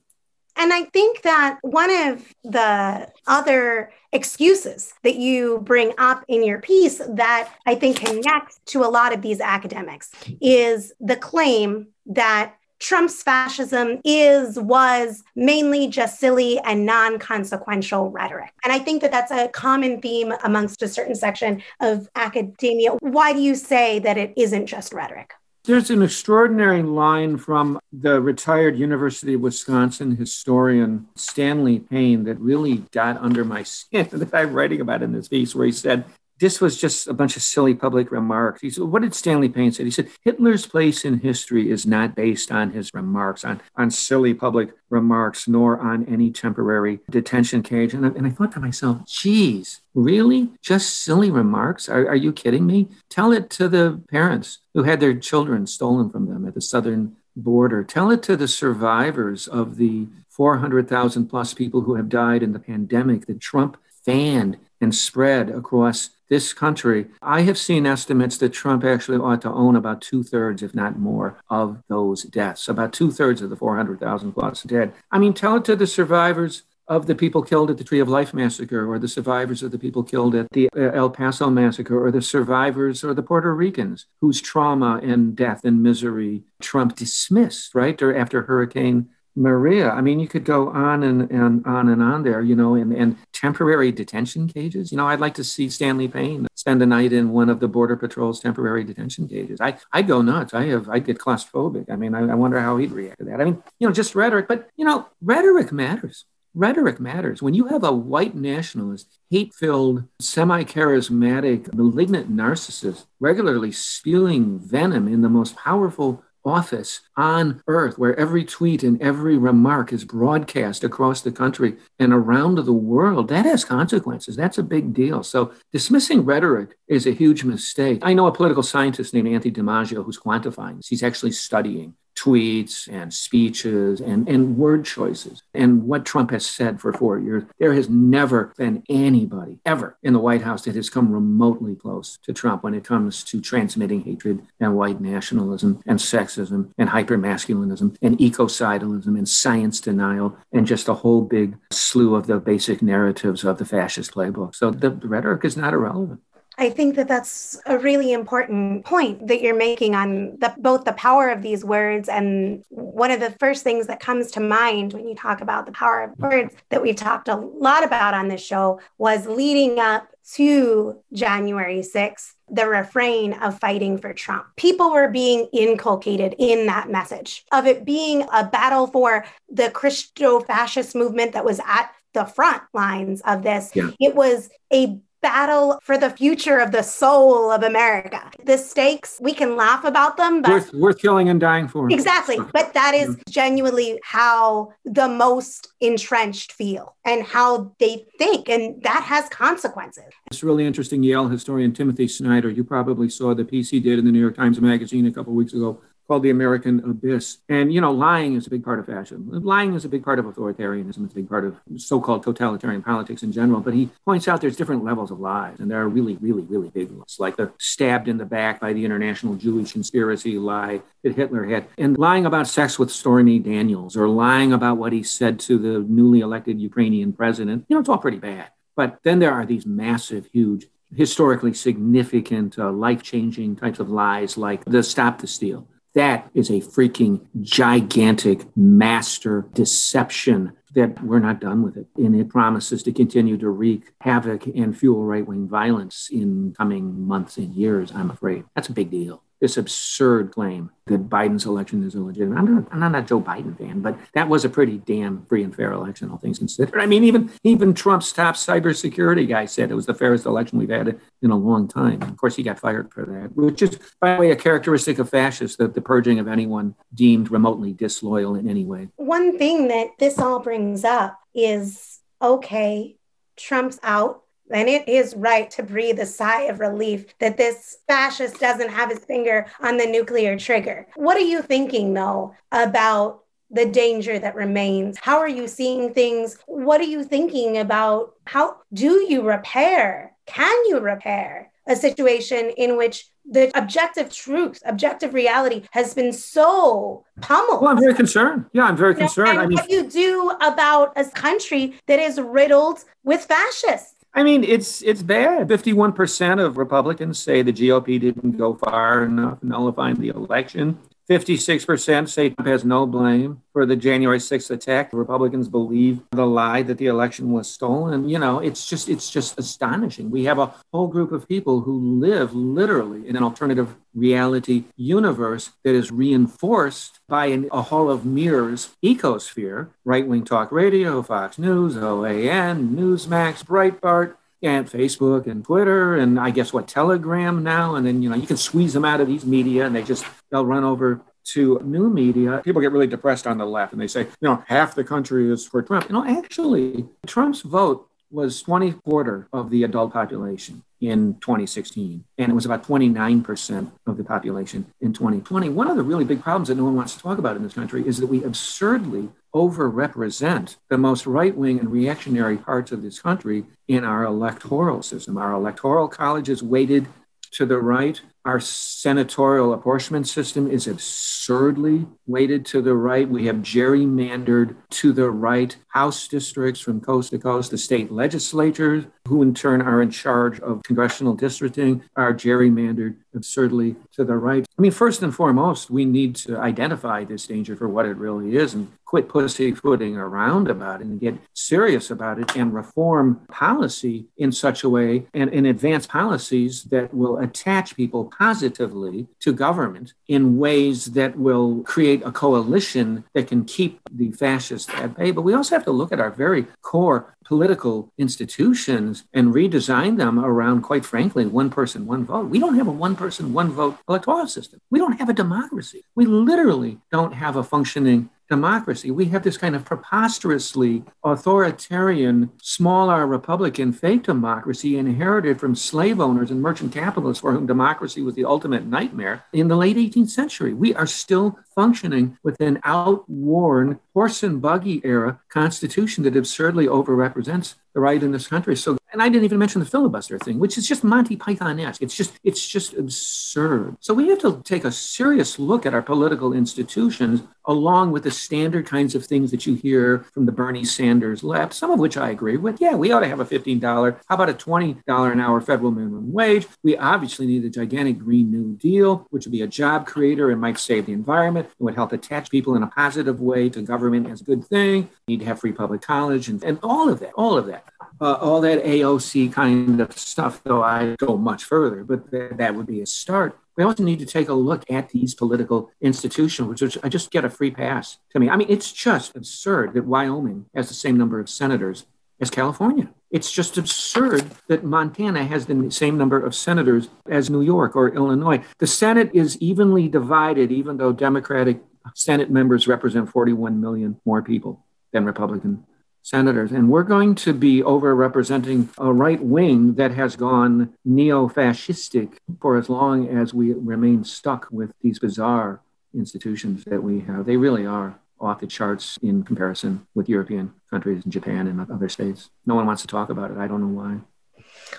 And 0.58 0.74
I 0.74 0.84
think 0.84 1.22
that 1.22 1.60
one 1.62 1.90
of 1.90 2.34
the 2.44 3.10
other 3.26 3.92
excuses 4.12 4.94
that 5.04 5.16
you 5.16 5.60
bring 5.64 5.94
up 5.98 6.26
in 6.28 6.44
your 6.44 6.60
piece 6.60 6.98
that 6.98 7.54
I 7.66 7.76
think 7.76 8.06
connects 8.06 8.60
to 8.68 8.84
a 8.84 8.90
lot 8.90 9.14
of 9.14 9.22
these 9.22 9.40
academics 9.40 10.12
is 10.42 10.94
the 11.00 11.16
claim 11.16 11.88
that 12.08 12.56
Trump's 12.82 13.22
fascism 13.22 14.02
is, 14.04 14.60
was 14.60 15.24
mainly 15.36 15.88
just 15.88 16.20
silly 16.20 16.60
and 16.60 16.86
non 16.86 17.20
consequential 17.20 18.10
rhetoric. 18.10 18.52
And 18.64 18.74
I 18.74 18.80
think 18.80 19.02
that 19.04 19.12
that's 19.12 19.32
a 19.32 19.48
common 19.50 20.02
theme 20.02 20.34
amongst 20.44 20.82
a 20.82 20.88
certain 20.88 21.16
section 21.16 21.62
of 21.80 22.10
academia. 22.16 22.92
Why 23.00 23.34
do 23.34 23.40
you 23.40 23.56
say 23.56 24.00
that 24.00 24.18
it 24.18 24.34
isn't 24.36 24.66
just 24.66 24.94
rhetoric? 24.94 25.34
There's 25.64 25.92
an 25.92 26.02
extraordinary 26.02 26.82
line 26.82 27.38
from 27.38 27.80
the 27.94 28.20
retired 28.20 28.80
University 28.80 29.36
of 29.36 29.42
Wisconsin 29.42 30.16
historian 30.16 31.08
Stanley 31.16 31.78
Payne 31.78 32.24
that 32.24 32.40
really 32.40 32.78
got 32.92 33.18
under 33.18 33.46
my 33.46 33.62
skin 33.62 34.08
that 34.12 34.34
I'm 34.34 34.54
writing 34.54 34.82
about 34.82 35.04
in 35.04 35.12
this 35.12 35.28
piece, 35.28 35.54
where 35.54 35.68
he 35.68 35.72
said, 35.72 36.06
this 36.42 36.60
was 36.60 36.76
just 36.76 37.08
a 37.08 37.14
bunch 37.14 37.38
of 37.38 37.44
silly 37.44 37.76
public 37.76 38.12
remarks. 38.12 38.62
He 38.62 38.72
said, 38.72 38.86
what 38.86 39.04
did 39.04 39.14
Stanley 39.14 39.48
Payne 39.48 39.72
say? 39.72 39.84
He 39.84 39.92
said, 39.92 40.10
Hitler's 40.24 40.66
place 40.66 41.06
in 41.06 41.20
history 41.20 41.70
is 41.70 41.86
not 41.86 42.16
based 42.16 42.52
on 42.52 42.72
his 42.72 42.90
remarks, 42.96 43.46
on, 43.46 43.62
on 43.78 43.92
silly 43.92 44.34
public 44.34 44.72
remarks, 44.90 45.48
nor 45.48 45.80
on 45.80 46.04
any 46.06 46.32
temporary 46.32 47.00
detention 47.10 47.62
cage. 47.62 47.94
And 47.94 48.06
I, 48.06 48.10
and 48.10 48.26
I 48.26 48.32
thought 48.32 48.52
to 48.54 48.60
myself, 48.60 49.06
geez, 49.06 49.82
really? 49.94 50.50
Just 50.64 51.04
silly 51.04 51.30
remarks? 51.30 51.88
Are, 51.88 52.08
are 52.08 52.16
you 52.16 52.34
kidding 52.34 52.66
me? 52.66 52.90
Tell 53.10 53.32
it 53.32 53.52
to 53.52 53.70
the 53.70 54.02
parents 54.10 54.60
who 54.74 54.84
had 54.84 55.00
their 55.00 55.14
children 55.14 55.68
stolen 55.68 56.10
from 56.10 56.28
them 56.28 56.48
at 56.48 56.56
the 56.56 56.62
southern 56.62 57.16
border. 57.36 57.84
Tell 57.84 58.10
it 58.10 58.24
to 58.24 58.36
the 58.36 58.48
survivors 58.48 59.48
of 59.48 59.78
the 59.78 60.08
400,000 60.30 61.28
plus 61.28 61.54
people 61.54 61.82
who 61.82 61.96
have 61.96 62.10
died 62.10 62.42
in 62.42 62.52
the 62.52 62.60
pandemic 62.60 63.28
that 63.28 63.40
Trump 63.40 63.78
fanned 64.04 64.58
and 64.82 64.96
spread 64.96 65.50
across 65.50 66.10
this 66.32 66.54
country, 66.54 67.08
I 67.22 67.42
have 67.42 67.58
seen 67.58 67.86
estimates 67.86 68.38
that 68.38 68.54
Trump 68.54 68.86
actually 68.86 69.18
ought 69.18 69.42
to 69.42 69.52
own 69.52 69.76
about 69.76 70.02
two 70.02 70.24
thirds, 70.24 70.64
if 70.64 70.74
not 70.74 70.98
more, 70.98 71.38
of 71.50 71.84
those 71.90 72.24
deaths, 72.24 72.70
about 72.70 72.94
two 72.94 73.12
thirds 73.12 73.42
of 73.42 73.50
the 73.50 73.58
400,000 73.58 74.32
plus 74.32 74.64
dead. 74.64 74.94
I 75.12 75.20
mean, 75.20 75.34
tell 75.34 75.58
it 75.58 75.66
to 75.66 75.76
the 75.76 75.86
survivors 75.86 76.64
of 76.88 77.06
the 77.06 77.16
people 77.16 77.42
killed 77.42 77.70
at 77.70 77.78
the 77.78 77.84
Tree 77.84 78.00
of 78.00 78.08
Life 78.08 78.34
massacre, 78.34 78.90
or 78.90 78.98
the 78.98 79.10
survivors 79.10 79.62
of 79.62 79.72
the 79.72 79.78
people 79.78 80.04
killed 80.04 80.34
at 80.34 80.48
the 80.52 80.70
uh, 80.74 80.92
El 80.94 81.10
Paso 81.10 81.50
massacre, 81.50 82.02
or 82.02 82.12
the 82.12 82.22
survivors 82.22 83.04
or 83.04 83.14
the 83.14 83.24
Puerto 83.24 83.54
Ricans 83.54 84.06
whose 84.22 84.40
trauma 84.40 85.02
and 85.04 85.36
death 85.36 85.66
and 85.66 85.84
misery 85.84 86.44
Trump 86.62 86.96
dismissed, 86.96 87.76
right? 87.76 88.02
Or 88.02 88.16
after 88.16 88.44
Hurricane 88.44 89.10
Maria. 89.36 89.90
I 89.90 90.02
mean, 90.02 90.20
you 90.20 90.28
could 90.28 90.44
go 90.44 90.70
on 90.70 91.04
and, 91.04 91.32
and 91.32 91.66
on 91.66 91.90
and 91.90 92.02
on 92.02 92.24
there, 92.24 92.42
you 92.42 92.56
know, 92.56 92.76
and, 92.76 92.92
and 92.94 93.16
temporary 93.34 93.92
detention 93.92 94.48
cages. 94.48 94.92
You 94.92 94.98
know, 94.98 95.08
I'd 95.08 95.20
like 95.20 95.36
to 95.36 95.44
see 95.44 95.70
Stanley 95.70 96.08
Payne 96.08 96.48
spend 96.56 96.82
a 96.82 96.86
night 96.86 97.14
in 97.14 97.32
one 97.32 97.50
of 97.50 97.60
the 97.60 97.68
Border 97.68 97.96
Patrol's 97.96 98.40
temporary 98.40 98.84
detention 98.84 99.28
cages. 99.28 99.62
I, 99.62 99.78
I'd 99.94 100.08
go 100.08 100.22
nuts. 100.22 100.54
I 100.54 100.66
have, 100.66 100.90
I'd 100.90 101.06
get 101.06 101.18
claustrophobic. 101.18 101.90
I 101.90 101.96
mean, 101.96 102.14
I, 102.14 102.32
I 102.32 102.36
wonder 102.36 102.60
how 102.60 102.78
he'd 102.78 102.92
react 102.92 103.20
to 103.20 103.26
that. 103.26 103.42
I 103.42 103.46
mean, 103.46 103.64
you 103.80 103.88
know, 103.88 103.94
just 103.94 104.16
rhetoric, 104.16 104.48
but, 104.48 104.70
you 104.76 104.86
know, 104.86 105.08
rhetoric 105.22 105.72
matters. 105.72 106.26
Rhetoric 106.54 107.00
matters. 107.00 107.42
When 107.42 107.54
you 107.54 107.68
have 107.68 107.86
a 107.86 107.94
white 107.94 108.36
nationalist, 108.36 109.18
hate 109.30 109.54
filled, 109.54 110.04
semi 110.20 110.66
charismatic, 110.66 111.74
malignant 111.74 112.30
narcissist 112.30 113.06
regularly 113.22 113.72
spewing 113.72 114.60
venom 114.60 115.08
in 115.08 115.22
the 115.22 115.30
most 115.30 115.56
powerful 115.56 116.26
office 116.44 117.02
on 117.16 117.62
earth 117.68 117.98
where 117.98 118.18
every 118.20 118.44
tweet 118.44 118.84
and 118.84 119.02
every 119.02 119.38
remark 119.38 119.94
is 119.94 120.04
broadcast 120.04 120.84
across 120.84 121.22
the 121.22 121.32
country 121.32 121.78
and 122.00 122.14
around 122.14 122.56
the 122.56 122.74
world, 122.74 123.28
that 123.30 123.46
has 123.46 123.64
consequences. 123.64 124.36
That's 124.36 124.58
a 124.58 124.64
big 124.64 124.94
deal. 124.94 125.24
So 125.24 125.54
dismissing 125.72 126.26
rhetoric 126.26 126.78
is 126.88 127.06
a 127.06 127.12
huge 127.12 127.44
mistake. 127.44 128.00
I 128.02 128.14
know 128.14 128.28
a 128.28 128.32
political 128.32 128.64
scientist 128.64 129.14
named 129.14 129.28
Anthony 129.28 129.54
DiMaggio 129.54 130.04
who's 130.04 130.20
quantifying 130.20 130.78
this. 130.78 130.88
He's 130.88 131.04
actually 131.04 131.32
studying 131.32 131.96
tweets 132.22 132.88
and 132.92 133.14
speeches 133.14 134.00
and, 134.00 134.28
and 134.30 134.58
word 134.58 134.86
choices 134.86 135.42
and 135.54 135.84
what 135.84 136.06
Trump 136.06 136.32
has 136.32 136.46
said 136.46 136.80
for 136.80 136.94
four 136.94 137.20
years. 137.20 137.44
There 137.60 137.74
has 137.74 137.90
never 137.90 138.54
been 138.58 138.84
anybody 138.90 139.60
ever 139.66 139.98
in 140.04 140.14
the 140.14 140.20
White 140.20 140.44
House 140.44 140.64
that 140.66 140.76
has 140.76 140.90
come 140.90 141.12
remotely 141.12 141.76
close 141.76 142.20
to 142.24 142.34
Trump 142.34 142.64
when 142.64 142.74
it 142.74 142.84
comes 142.84 143.24
to 143.26 143.42
transmitting 143.42 144.02
hatred 144.02 144.42
and 144.60 144.76
white 144.76 145.02
nationalism 145.02 145.82
and 145.88 146.00
sexism 146.00 146.72
and 146.78 146.90
hypermasculinism 146.90 147.96
and 148.02 148.18
ecocidalism 148.20 149.18
and 149.18 149.28
science 149.28 149.82
denial 149.82 150.38
and 150.52 150.68
just 150.68 150.88
a 150.88 150.96
whole 150.96 151.22
big 151.22 151.58
slew 151.72 152.16
of 152.16 152.28
the 152.28 152.40
basic 152.40 152.82
narratives 152.82 153.44
of 153.44 153.58
the 153.58 153.66
fascist 153.66 154.14
playbook. 154.14 154.56
So 154.56 154.70
the, 154.72 154.90
the 154.90 155.08
rhetoric 155.08 155.44
is 155.44 155.58
not 155.58 155.74
irrelevant. 155.74 156.22
I 156.58 156.70
think 156.70 156.96
that 156.96 157.08
that's 157.08 157.60
a 157.66 157.78
really 157.78 158.12
important 158.12 158.86
point 158.86 159.28
that 159.28 159.42
you're 159.42 159.56
making 159.56 159.96
on 159.96 160.38
the, 160.40 160.54
both 160.58 160.84
the 160.84 160.94
power 160.94 161.30
of 161.30 161.42
these 161.42 161.64
words 161.64 162.10
and 162.10 162.64
one 162.70 163.10
of 163.10 163.20
the 163.20 163.32
first 163.40 163.64
things 163.64 163.88
that 163.88 164.00
comes 164.00 164.32
to 164.32 164.42
mind 164.42 164.94
when 164.94 165.08
you 165.08 165.16
talk 165.16 165.42
about 165.42 165.66
the 165.66 165.72
power 165.72 166.04
of 166.04 166.20
words 166.20 166.54
that 166.70 166.82
we've 166.82 166.96
talked 166.96 167.30
a 167.30 167.36
lot 167.36 167.84
about 167.84 168.14
on 168.14 168.28
this 168.28 168.46
show 168.46 168.80
was 168.98 169.26
leading 169.26 169.80
up 169.80 170.08
to 170.34 171.02
January 171.14 171.80
6th, 171.80 172.34
the 172.50 172.68
refrain 172.68 173.34
of 173.34 173.60
fighting 173.60 173.98
for 173.98 174.14
Trump. 174.14 174.46
People 174.56 174.92
were 174.92 175.10
being 175.10 175.48
inculcated 175.54 176.36
in 176.38 176.68
that 176.68 176.90
message 176.90 177.46
of 177.52 177.66
it 177.66 177.86
being 177.86 178.26
a 178.32 178.46
battle 178.46 178.88
for 178.88 179.26
the 179.50 179.72
Christo 179.72 180.42
fascist 180.42 180.96
movement 180.96 181.32
that 181.34 181.46
was 181.46 181.60
at 181.66 181.92
the 182.14 182.26
front 182.26 182.62
lines 182.74 183.22
of 183.22 183.42
this. 183.42 183.72
Yeah. 183.74 183.92
It 184.00 184.16
was 184.16 184.50
a 184.72 185.00
battle 185.22 185.80
for 185.84 185.98
the 185.98 186.10
future 186.10 186.60
of 186.60 186.72
the 186.72 186.82
soul 186.82 187.52
of 187.52 187.64
America. 187.64 188.30
The 188.46 188.58
stakes, 188.58 189.20
we 189.22 189.34
can 189.34 189.56
laugh 189.56 189.84
about 189.84 190.18
them, 190.18 190.42
but 190.42 190.52
worth, 190.52 190.74
worth 190.74 191.00
killing 191.00 191.30
and 191.30 191.40
dying 191.40 191.68
for. 191.68 191.92
Exactly. 191.92 192.38
But 192.54 192.74
that 192.74 192.94
is 192.94 193.18
genuinely 193.30 194.00
how 194.04 194.74
the 194.84 195.08
most 195.08 195.70
entrenched 195.80 196.52
feel 196.52 196.96
and 197.06 197.24
how 197.24 197.74
they 197.80 198.06
think. 198.18 198.50
And 198.50 198.82
that 198.84 199.04
has 199.04 199.30
consequences. 199.30 200.04
It's 200.28 200.44
really 200.44 200.66
interesting. 200.66 201.02
Yale 201.02 201.30
historian 201.30 201.74
Timothy 201.74 202.08
Snyder, 202.08 202.50
you 202.50 202.64
probably 202.64 203.10
saw 203.10 203.34
the 203.34 203.46
piece 203.46 203.70
he 203.70 203.80
did 203.80 204.00
in 204.00 204.06
the 204.06 204.12
New 204.12 204.20
York 204.20 204.36
Times 204.36 204.60
Magazine 204.60 205.06
a 205.06 205.12
couple 205.12 205.34
weeks 205.34 205.54
ago 205.54 205.82
called 206.12 206.24
the 206.24 206.30
American 206.30 206.82
abyss. 206.82 207.38
And, 207.48 207.74
you 207.74 207.80
know, 207.80 207.94
lying 207.94 208.36
is 208.36 208.46
a 208.46 208.50
big 208.50 208.66
part 208.66 208.80
of 208.80 208.86
fascism. 208.86 209.30
Lying 209.32 209.76
is 209.76 209.86
a 209.86 209.88
big 209.88 210.04
part 210.04 210.20
of 210.20 210.26
authoritarianism. 210.26 211.06
It's 211.06 211.14
a 211.14 211.16
big 211.16 211.30
part 211.30 211.46
of 211.46 211.56
so 211.78 212.02
called 212.02 212.22
totalitarian 212.24 212.84
politics 212.84 213.24
in 213.24 213.32
general. 213.32 213.62
But 213.62 213.76
he 213.76 213.90
points 214.04 214.28
out 214.28 214.42
there's 214.42 214.58
different 214.58 214.84
levels 214.84 215.10
of 215.10 215.22
lies, 215.22 215.62
and 215.62 215.72
there 215.72 215.80
are 215.80 215.88
really, 215.88 216.18
really, 216.18 216.42
really 216.42 216.70
big 216.70 216.92
ones, 216.92 217.16
like 217.18 217.38
the 217.38 217.54
stabbed 217.60 218.10
in 218.10 218.18
the 218.18 218.26
back 218.26 218.60
by 218.60 218.74
the 218.74 218.84
international 218.84 219.36
Jewish 219.36 219.72
conspiracy 219.72 220.38
lie 220.38 220.82
that 221.04 221.16
Hitler 221.16 221.46
had, 221.46 221.68
and 221.78 221.98
lying 221.98 222.26
about 222.26 222.46
sex 222.46 222.78
with 222.78 222.92
Stormy 222.92 223.40
Daniels, 223.40 223.96
or 223.96 224.10
lying 224.10 224.52
about 224.52 224.76
what 224.78 224.92
he 224.92 225.04
said 225.04 225.40
to 225.48 225.58
the 225.58 225.80
newly 225.88 226.20
elected 226.20 226.60
Ukrainian 226.60 227.14
president. 227.14 227.64
You 227.70 227.78
know, 227.78 227.80
it's 227.80 227.88
all 227.88 227.98
pretty 227.98 228.20
bad. 228.20 228.50
But 228.76 229.00
then 229.04 229.20
there 229.20 229.32
are 229.32 229.46
these 229.46 229.66
massive, 229.66 230.26
huge 230.34 230.68
historically 230.94 231.54
significant, 231.54 232.60
uh, 232.60 232.70
life 232.70 233.02
changing 233.02 233.56
types 233.56 233.80
of 233.80 233.90
lies 233.90 234.38
like 234.38 234.66
the 234.66 234.84
stop 234.84 235.20
the 235.20 235.28
steal, 235.28 235.70
that 235.94 236.30
is 236.34 236.50
a 236.50 236.62
freaking 236.62 237.26
gigantic 237.42 238.46
master 238.56 239.48
deception 239.54 240.54
that 240.74 241.04
we're 241.04 241.20
not 241.20 241.42
done 241.42 241.64
with 241.64 241.76
it. 241.76 241.88
And 241.98 242.16
it 242.16 242.30
promises 242.30 242.82
to 242.84 242.94
continue 242.94 243.38
to 243.38 243.50
wreak 243.50 243.92
havoc 244.00 244.46
and 244.48 244.78
fuel 244.78 245.04
right 245.04 245.26
wing 245.26 245.48
violence 245.50 246.10
in 246.12 246.54
coming 246.58 247.06
months 247.06 247.38
and 247.38 247.54
years, 247.54 247.92
I'm 247.94 248.10
afraid. 248.10 248.46
That's 248.56 248.70
a 248.70 248.74
big 248.74 248.90
deal 248.90 249.22
this 249.42 249.58
absurd 249.58 250.32
claim 250.32 250.70
that 250.86 251.10
Biden's 251.10 251.46
election 251.46 251.84
is 251.84 251.96
illegitimate. 251.96 252.38
I'm 252.38 252.56
not, 252.56 252.68
I'm 252.72 252.80
not 252.80 252.96
a 252.96 253.02
Joe 253.02 253.20
Biden 253.20 253.58
fan, 253.58 253.82
but 253.82 253.98
that 254.14 254.30
was 254.30 254.46
a 254.46 254.50
pretty 254.50 254.78
damn 254.78 255.26
free 255.26 255.44
and 255.44 255.54
fair 255.54 255.72
election, 255.72 256.12
all 256.12 256.18
things 256.18 256.38
considered. 256.38 256.80
I 256.80 256.86
mean, 256.86 257.04
even 257.04 257.32
even 257.44 257.74
Trump's 257.74 258.14
top 258.14 258.36
cybersecurity 258.36 259.28
guy 259.28 259.46
said 259.46 259.72
it 259.72 259.76
was 259.76 259.88
the 259.88 259.96
fairest 259.96 260.26
election 260.26 260.60
we've 260.60 260.70
had 260.70 261.00
in 261.22 261.32
a 261.32 261.36
long 261.36 261.68
time. 261.68 262.02
Of 262.04 262.18
course, 262.18 262.36
he 262.36 262.44
got 262.44 262.60
fired 262.60 262.94
for 262.94 263.06
that, 263.06 263.36
which 263.36 263.64
is, 263.64 263.80
by 264.00 264.16
the 264.16 264.22
way, 264.22 264.32
a 264.32 264.36
characteristic 264.36 265.00
of 265.00 265.10
fascists 265.10 265.58
that 265.58 265.74
the 265.74 265.82
purging 265.82 266.20
of 266.20 266.28
anyone 266.28 266.76
deemed 266.94 267.32
remotely 267.32 267.74
disloyal 267.74 268.36
in 268.36 268.48
any 268.48 268.64
way. 268.64 268.90
One 268.98 269.38
thing 269.40 269.70
that 269.70 269.90
this 269.98 270.20
all 270.20 270.40
brings 270.40 270.84
up 270.84 271.20
is 271.34 272.00
okay, 272.22 272.98
Trump's 273.38 273.80
out 273.82 274.22
and 274.54 274.70
it 274.70 274.88
is 274.88 275.16
right 275.16 275.50
to 275.52 275.64
breathe 275.64 276.00
a 276.00 276.06
sigh 276.06 276.44
of 276.44 276.60
relief 276.60 277.18
that 277.20 277.38
this 277.38 277.78
fascist 277.88 278.40
doesn't 278.40 278.70
have 278.70 278.90
his 278.90 279.06
finger 279.06 279.46
on 279.62 279.78
the 279.78 279.86
nuclear 279.86 280.38
trigger. 280.38 280.88
What 280.96 281.18
are 281.18 281.22
you 281.22 281.42
thinking, 281.42 281.94
though, 281.94 282.36
about 282.52 283.24
the 283.50 283.66
danger 283.66 284.18
that 284.20 284.36
remains? 284.36 284.98
How 285.02 285.20
are 285.20 285.28
you 285.28 285.48
seeing 285.48 285.94
things? 285.94 286.38
What 286.46 286.82
are 286.82 286.86
you 286.86 287.04
thinking 287.04 287.58
about? 287.58 288.14
How 288.26 288.58
do 288.74 289.06
you 289.08 289.22
repair? 289.22 290.14
Can 290.26 290.66
you 290.68 290.80
repair 290.80 291.52
a 291.68 291.76
situation 291.76 292.52
in 292.58 292.78
which 292.78 293.12
the 293.30 293.56
objective 293.58 294.12
truth, 294.12 294.62
objective 294.66 295.14
reality 295.14 295.64
has 295.72 295.94
been 295.94 296.12
so 296.12 297.06
pummeled. 297.22 297.62
Well, 297.62 297.72
I'm 297.72 297.80
very 297.80 297.94
concerned. 297.94 298.46
Yeah, 298.52 298.64
I'm 298.64 298.78
very 298.78 298.96
concerned. 298.96 299.30
You 299.30 299.34
know, 299.36 299.42
I 299.42 299.48
mean, 299.48 299.56
what 299.58 299.70
do 299.70 299.76
you 299.76 299.90
do 299.90 300.32
about 300.42 300.94
a 300.96 301.06
country 301.06 301.76
that 301.88 302.00
is 302.00 302.20
riddled 302.20 302.84
with 303.04 303.24
fascists? 303.26 304.01
I 304.14 304.24
mean, 304.24 304.44
it's 304.44 304.82
it's 304.82 305.02
bad. 305.02 305.48
Fifty-one 305.48 305.94
percent 305.94 306.40
of 306.42 306.58
Republicans 306.58 307.18
say 307.18 307.42
the 307.42 307.54
GOP 307.54 308.00
didn't 308.00 308.38
go 308.38 308.56
far 308.56 309.04
enough 309.04 309.42
nullifying 309.42 309.96
the 309.96 310.10
election. 310.10 310.78
56% 311.12 312.08
say 312.08 312.30
Trump 312.30 312.48
has 312.48 312.64
no 312.64 312.86
blame 312.86 313.42
for 313.52 313.66
the 313.66 313.76
January 313.76 314.18
6th 314.18 314.50
attack. 314.50 314.92
Republicans 314.94 315.50
believe 315.50 316.00
the 316.12 316.26
lie 316.26 316.62
that 316.62 316.78
the 316.78 316.88
election 316.88 317.34
was 317.34 317.52
stolen. 317.52 318.08
You 318.08 318.18
know, 318.18 318.40
it's 318.40 318.66
just 318.66 318.88
it's 318.88 319.12
just 319.12 319.38
astonishing. 319.38 320.10
We 320.10 320.24
have 320.24 320.40
a 320.40 320.54
whole 320.72 320.88
group 320.88 321.12
of 321.12 321.28
people 321.28 321.60
who 321.60 322.00
live 322.00 322.34
literally 322.34 323.06
in 323.10 323.18
an 323.18 323.24
alternative 323.24 323.76
reality 323.94 324.64
universe 324.78 325.52
that 325.66 325.76
is 325.76 325.92
reinforced 325.92 327.02
by 327.10 327.26
an, 327.26 327.50
a 327.52 327.64
hall 327.64 327.90
of 327.90 328.06
mirrors 328.06 328.70
ecosphere, 328.82 329.68
right-wing 329.84 330.24
talk 330.24 330.50
radio, 330.50 331.02
Fox 331.02 331.38
News, 331.38 331.76
OAN, 331.76 332.74
Newsmax, 332.74 333.44
Breitbart, 333.44 334.16
and 334.44 334.70
Facebook 334.70 335.28
and 335.28 335.44
Twitter 335.44 335.96
and 335.96 336.20
I 336.20 336.32
guess 336.32 336.52
what 336.52 336.68
Telegram 336.68 337.44
now. 337.44 337.76
And 337.76 337.86
then, 337.86 338.02
you 338.02 338.10
know, 338.10 338.16
you 338.16 338.28
can 338.28 338.38
squeeze 338.38 338.74
them 338.74 338.86
out 338.86 339.02
of 339.02 339.08
these 339.08 339.26
media 339.26 339.66
and 339.66 339.76
they 339.76 339.84
just, 339.84 340.06
they'll 340.32 340.46
run 340.46 340.64
over 340.64 341.02
to 341.24 341.62
new 341.64 341.90
media. 341.90 342.42
People 342.44 342.62
get 342.62 342.72
really 342.72 342.88
depressed 342.88 343.28
on 343.28 343.38
the 343.38 343.46
left 343.46 343.74
and 343.74 343.82
they 343.82 343.88
say, 343.88 344.02
you 344.02 344.08
know, 344.22 344.44
half 344.48 344.74
the 344.74 344.84
country 344.84 345.32
is 345.32 345.46
for 345.46 345.62
Trump. 345.62 345.88
You 345.88 345.94
know, 345.94 346.06
actually, 346.06 346.88
Trump's 347.06 347.42
vote 347.42 347.88
was 348.12 348.42
20 348.42 348.74
quarter 348.74 349.28
of 349.32 349.50
the 349.50 349.64
adult 349.64 349.94
population 349.94 350.64
in 350.80 351.16
2016 351.22 352.04
and 352.18 352.32
it 352.32 352.34
was 352.34 352.46
about 352.46 352.64
29% 352.64 353.72
of 353.86 353.98
the 353.98 354.04
population 354.04 354.66
in 354.82 354.94
2020 354.94 355.50
one 355.50 355.70
of 355.70 355.78
the 355.78 355.84
really 355.84 356.04
big 356.04 356.22
problems 356.22 356.48
that 356.48 356.56
no 356.56 356.64
one 356.64 356.76
wants 356.76 356.96
to 356.96 357.02
talk 357.02 357.18
about 357.20 357.36
in 357.36 357.44
this 357.44 357.54
country 357.54 357.88
is 357.88 357.98
that 358.00 358.08
we 358.08 358.24
absurdly 358.24 359.10
overrepresent 359.34 360.58
the 360.70 360.78
most 360.78 361.06
right 361.06 361.36
wing 361.36 361.60
and 361.60 361.72
reactionary 361.72 362.38
parts 362.38 362.72
of 362.72 362.82
this 362.82 363.00
country 363.00 363.46
in 363.68 363.86
our 363.86 364.04
electoral 364.04 364.82
system. 364.82 365.18
Our 365.18 365.34
electoral 365.34 365.88
college 365.88 366.30
is 366.30 366.44
weighted 366.44 366.88
to 367.32 367.46
the 367.46 367.58
right. 367.60 368.02
Our 368.24 368.40
senatorial 368.40 369.52
apportionment 369.52 370.08
system 370.08 370.50
is 370.50 370.68
absurdly 370.68 371.88
weighted 372.06 372.46
to 372.48 372.62
the 372.62 372.76
right. 372.76 373.10
We 373.10 373.26
have 373.26 373.38
gerrymandered 373.38 374.56
to 374.70 374.94
the 374.94 375.10
right 375.10 375.56
House 375.70 376.08
districts 376.08 376.62
from 376.62 376.82
coast 376.82 377.10
to 377.12 377.18
coast. 377.18 377.50
The 377.50 377.58
state 377.58 377.92
legislatures, 377.92 378.86
who 379.08 379.24
in 379.24 379.34
turn 379.34 379.62
are 379.64 379.82
in 379.82 379.90
charge 379.90 380.40
of 380.42 380.62
congressional 380.62 381.16
districting, 381.16 381.84
are 381.96 382.14
gerrymandered 382.14 382.98
absurdly 383.16 383.76
to 383.94 384.04
the 384.04 384.18
right. 384.18 384.46
I 384.58 384.62
mean, 384.62 384.72
first 384.72 385.02
and 385.02 385.16
foremost, 385.16 385.72
we 385.72 385.86
need 385.86 386.16
to 386.18 386.38
identify 386.38 387.04
this 387.04 387.26
danger 387.26 387.56
for 387.56 387.68
what 387.68 387.88
it 387.88 387.98
really 387.98 388.36
is 388.36 388.54
and 388.54 388.72
quit 388.92 389.08
pussyfooting 389.08 389.96
around 389.96 390.50
about 390.50 390.82
it 390.82 390.86
and 390.86 391.00
get 391.00 391.16
serious 391.34 391.90
about 391.90 392.20
it 392.20 392.36
and 392.36 392.54
reform 392.54 393.22
policy 393.30 394.06
in 394.18 394.34
such 394.34 394.66
a 394.66 394.70
way 394.70 395.08
and, 395.14 395.30
and 395.34 395.48
advance 395.48 395.88
policies 395.88 396.64
that 396.64 396.94
will 396.94 397.18
attach 397.20 397.78
people 397.78 398.12
positively 398.20 399.08
to 399.22 399.32
government 399.32 399.94
in 400.10 400.38
ways 400.38 400.88
that 400.88 401.18
will 401.18 401.64
create 401.64 402.02
a 402.04 402.12
coalition 402.12 403.06
that 403.14 403.28
can 403.28 403.46
keep 403.46 403.80
the 403.90 404.12
fascists 404.12 404.70
at 404.74 404.98
bay. 404.98 405.12
But 405.12 405.22
we 405.22 405.34
also 405.34 405.56
have 405.56 405.64
to 405.64 405.72
look 405.72 405.94
at 405.94 406.02
our 406.02 406.12
very 406.12 406.48
core 406.62 407.16
political 407.24 407.94
institutions 407.98 409.06
and 409.14 409.34
redesign 409.34 409.96
them 409.96 410.20
around, 410.20 410.64
quite 410.64 410.84
frankly, 410.84 411.26
one 411.26 411.50
person, 411.50 411.86
one 411.86 412.04
vote. 412.04 412.28
We 412.28 412.40
don't 412.40 412.56
have 412.56 412.68
a 412.68 412.72
one 412.72 412.98
person, 412.98 413.32
one 413.32 413.52
vote 413.52 413.78
electoral 413.88 414.28
system. 414.28 414.60
We 414.70 414.80
don't 414.80 415.00
have 415.00 415.08
a 415.08 415.14
democracy. 415.14 415.86
We 415.96 416.06
literally 416.06 416.80
don't 416.92 417.14
have 417.14 417.38
a 417.38 417.44
functioning 417.44 418.10
democracy. 418.32 418.90
We 418.92 419.08
have 419.08 419.24
this 419.24 419.38
kind 419.38 419.58
of 419.58 419.66
preposterously 419.66 420.84
authoritarian, 421.04 422.32
small 422.42 422.90
r 422.90 423.06
Republican 423.06 423.74
fake 423.74 424.04
democracy 424.04 424.78
inherited 424.78 425.38
from 425.38 425.54
slave 425.54 426.00
owners 426.00 426.32
and 426.32 426.42
merchant 426.42 426.74
capitalists 426.74 427.20
for 427.20 427.34
whom 427.34 427.46
democracy 427.46 428.02
was 428.02 428.16
the 428.16 428.24
ultimate 428.24 428.66
nightmare 428.66 429.26
in 429.34 429.50
the 429.50 429.58
late 429.58 429.76
18th 429.76 430.12
century. 430.12 430.54
We 430.54 430.74
are 430.74 430.88
still 430.88 431.38
functioning 431.54 432.18
with 432.24 432.40
an 432.40 432.62
outworn 432.64 433.82
horse 433.94 434.24
and 434.24 434.42
buggy 434.42 434.80
era 434.86 435.20
constitution 435.28 436.06
that 436.06 436.16
absurdly 436.16 436.68
overrepresents 436.68 437.56
the 437.74 437.82
right 437.82 438.02
in 438.02 438.14
this 438.14 438.28
country. 438.28 438.56
So, 438.56 438.78
and 438.92 439.02
I 439.02 439.10
didn't 439.10 439.26
even 439.26 439.40
mention 439.40 439.60
the 439.60 439.66
filibuster 439.66 440.20
thing, 440.20 440.40
which 440.40 440.58
is 440.58 440.68
just 440.68 440.84
Monty 440.84 441.16
Python-esque. 441.16 441.82
It's 441.82 441.96
just, 441.96 442.20
it's 442.24 442.46
just 442.46 442.74
absurd. 442.74 443.78
So 443.80 443.94
we 443.94 444.10
have 444.10 444.20
to 444.20 444.42
take 444.44 444.66
a 444.66 444.72
serious 444.72 445.40
look 445.40 445.66
at 445.66 445.74
our 445.74 445.82
political 445.82 446.34
institutions, 446.34 447.24
along 447.46 447.92
with 447.92 448.04
the 448.04 448.12
standard 448.12 448.66
kinds 448.66 448.94
of 448.94 449.06
things 449.06 449.32
that 449.32 449.46
you 449.46 449.56
hear 449.56 450.06
from 450.14 450.26
the 450.26 450.32
Bernie 450.32 450.66
Sanders 450.66 451.24
left, 451.24 451.54
some 451.54 451.72
of 451.72 451.80
which 451.80 451.98
I 451.98 452.10
agree 452.10 452.38
with. 452.38 452.60
Yeah, 452.60 452.76
we 452.76 452.92
ought 452.92 453.00
to 453.00 453.08
have 453.08 453.20
a 453.20 453.26
$15, 453.26 453.62
how 454.08 454.16
about 454.16 454.30
a 454.30 454.34
$20 454.34 455.12
an 455.12 455.20
hour 455.20 455.42
federal 455.42 455.72
minimum 455.72 456.12
wage? 456.12 456.48
We 456.64 456.78
obviously 456.78 457.28
need 457.28 457.46
a 457.46 457.50
gigantic 457.50 457.98
Green 457.98 458.30
New 458.30 458.56
Deal, 458.58 459.08
which 459.10 459.26
would 459.26 459.32
be 459.32 459.42
a 459.42 459.48
job 459.48 459.88
creator 459.88 460.32
and 460.32 460.42
might 460.42 460.60
save 460.60 460.86
the 460.86 460.94
environment. 460.94 461.48
It 461.48 461.64
would 461.64 461.76
help 461.76 461.94
attach 461.94 462.30
people 462.30 462.56
in 462.56 462.64
a 462.64 462.68
positive 462.68 463.22
way 463.22 463.50
to 463.50 463.62
government 463.62 464.10
as 464.10 464.22
a 464.22 464.26
good 464.26 464.46
thing. 464.46 464.90
We 465.08 465.14
need 465.14 465.22
to 465.22 465.26
have 465.26 465.40
free 465.40 465.54
public 465.54 465.82
college 465.82 466.28
and, 466.28 466.44
and 466.44 466.60
all 466.62 466.90
of 466.90 467.00
that, 467.00 467.14
all 467.14 467.38
of 467.38 467.46
that 467.48 467.66
uh, 468.02 468.14
all 468.16 468.42
that 468.42 468.64
AOC 468.64 469.32
kind 469.32 469.80
of 469.80 469.98
stuff, 469.98 470.42
though 470.44 470.64
I 470.64 470.96
go 470.98 471.18
much 471.18 471.44
further, 471.44 471.84
but 471.84 472.10
th- 472.10 472.32
that 472.36 472.56
would 472.56 472.66
be 472.66 472.82
a 472.82 472.86
start. 472.86 473.38
We 473.56 473.64
also 473.64 473.84
need 473.84 474.00
to 474.00 474.06
take 474.06 474.28
a 474.28 474.34
look 474.34 474.64
at 474.72 474.90
these 474.90 475.14
political 475.14 475.70
institutions, 475.82 476.62
which 476.62 476.78
I 476.84 476.90
just 476.90 477.12
get 477.12 477.24
a 477.24 477.30
free 477.30 477.52
pass 477.52 478.00
to 478.10 478.20
me. 478.20 478.28
I 478.30 478.36
mean, 478.36 478.48
it's 478.50 478.72
just 478.72 479.16
absurd 479.16 479.76
that 479.76 479.86
Wyoming 479.86 480.48
has 480.56 480.68
the 480.68 480.74
same 480.74 480.98
number 480.98 481.20
of 481.20 481.30
senators 481.30 481.86
as 482.20 482.32
California. 482.32 482.90
It's 483.12 483.32
just 483.32 483.58
absurd 483.58 484.32
that 484.48 484.64
Montana 484.64 485.26
has 485.26 485.46
the 485.46 485.70
same 485.70 485.98
number 485.98 486.20
of 486.20 486.34
senators 486.34 486.90
as 487.08 487.30
New 487.30 487.42
York 487.42 487.76
or 487.76 487.94
Illinois. 487.94 488.42
The 488.58 488.68
Senate 488.68 489.12
is 489.14 489.38
evenly 489.40 489.88
divided, 489.88 490.52
even 490.52 490.78
though 490.78 490.94
Democratic 490.94 491.62
Senate 491.94 492.32
members 492.32 492.68
represent 492.68 493.10
41 493.10 493.60
million 493.60 494.00
more 494.06 494.22
people 494.22 494.66
than 494.92 495.06
Republican 495.06 495.66
senators. 496.02 496.52
And 496.52 496.70
we're 496.70 496.84
going 496.84 497.16
to 497.16 497.34
be 497.34 497.62
overrepresenting 497.62 498.70
a 498.78 498.92
right 498.92 499.22
wing 499.22 499.76
that 499.76 499.92
has 499.92 500.16
gone 500.16 500.74
neo 500.84 501.28
fascistic 501.28 502.18
for 502.42 502.58
as 502.58 502.70
long 502.70 503.08
as 503.08 503.34
we 503.34 503.54
remain 503.54 504.04
stuck 504.04 504.48
with 504.52 504.74
these 504.82 505.00
bizarre 505.00 505.62
institutions 505.94 506.64
that 506.66 506.84
we 506.84 507.02
have. 507.02 507.26
They 507.26 507.38
really 507.38 507.66
are 507.66 508.00
off 508.20 508.40
the 508.40 508.48
charts 508.48 508.98
in 509.02 509.24
comparison 509.24 509.88
with 509.96 510.08
European 510.08 510.54
countries 510.70 511.04
and 511.04 511.12
Japan 511.12 511.48
and 511.48 511.60
other 511.72 511.90
states. 511.90 512.30
No 512.46 512.56
one 512.56 512.66
wants 512.66 512.82
to 512.84 512.88
talk 512.88 513.10
about 513.10 513.32
it. 513.32 513.38
I 513.38 513.48
don't 513.48 513.62
know 513.62 513.82
why. 513.82 514.00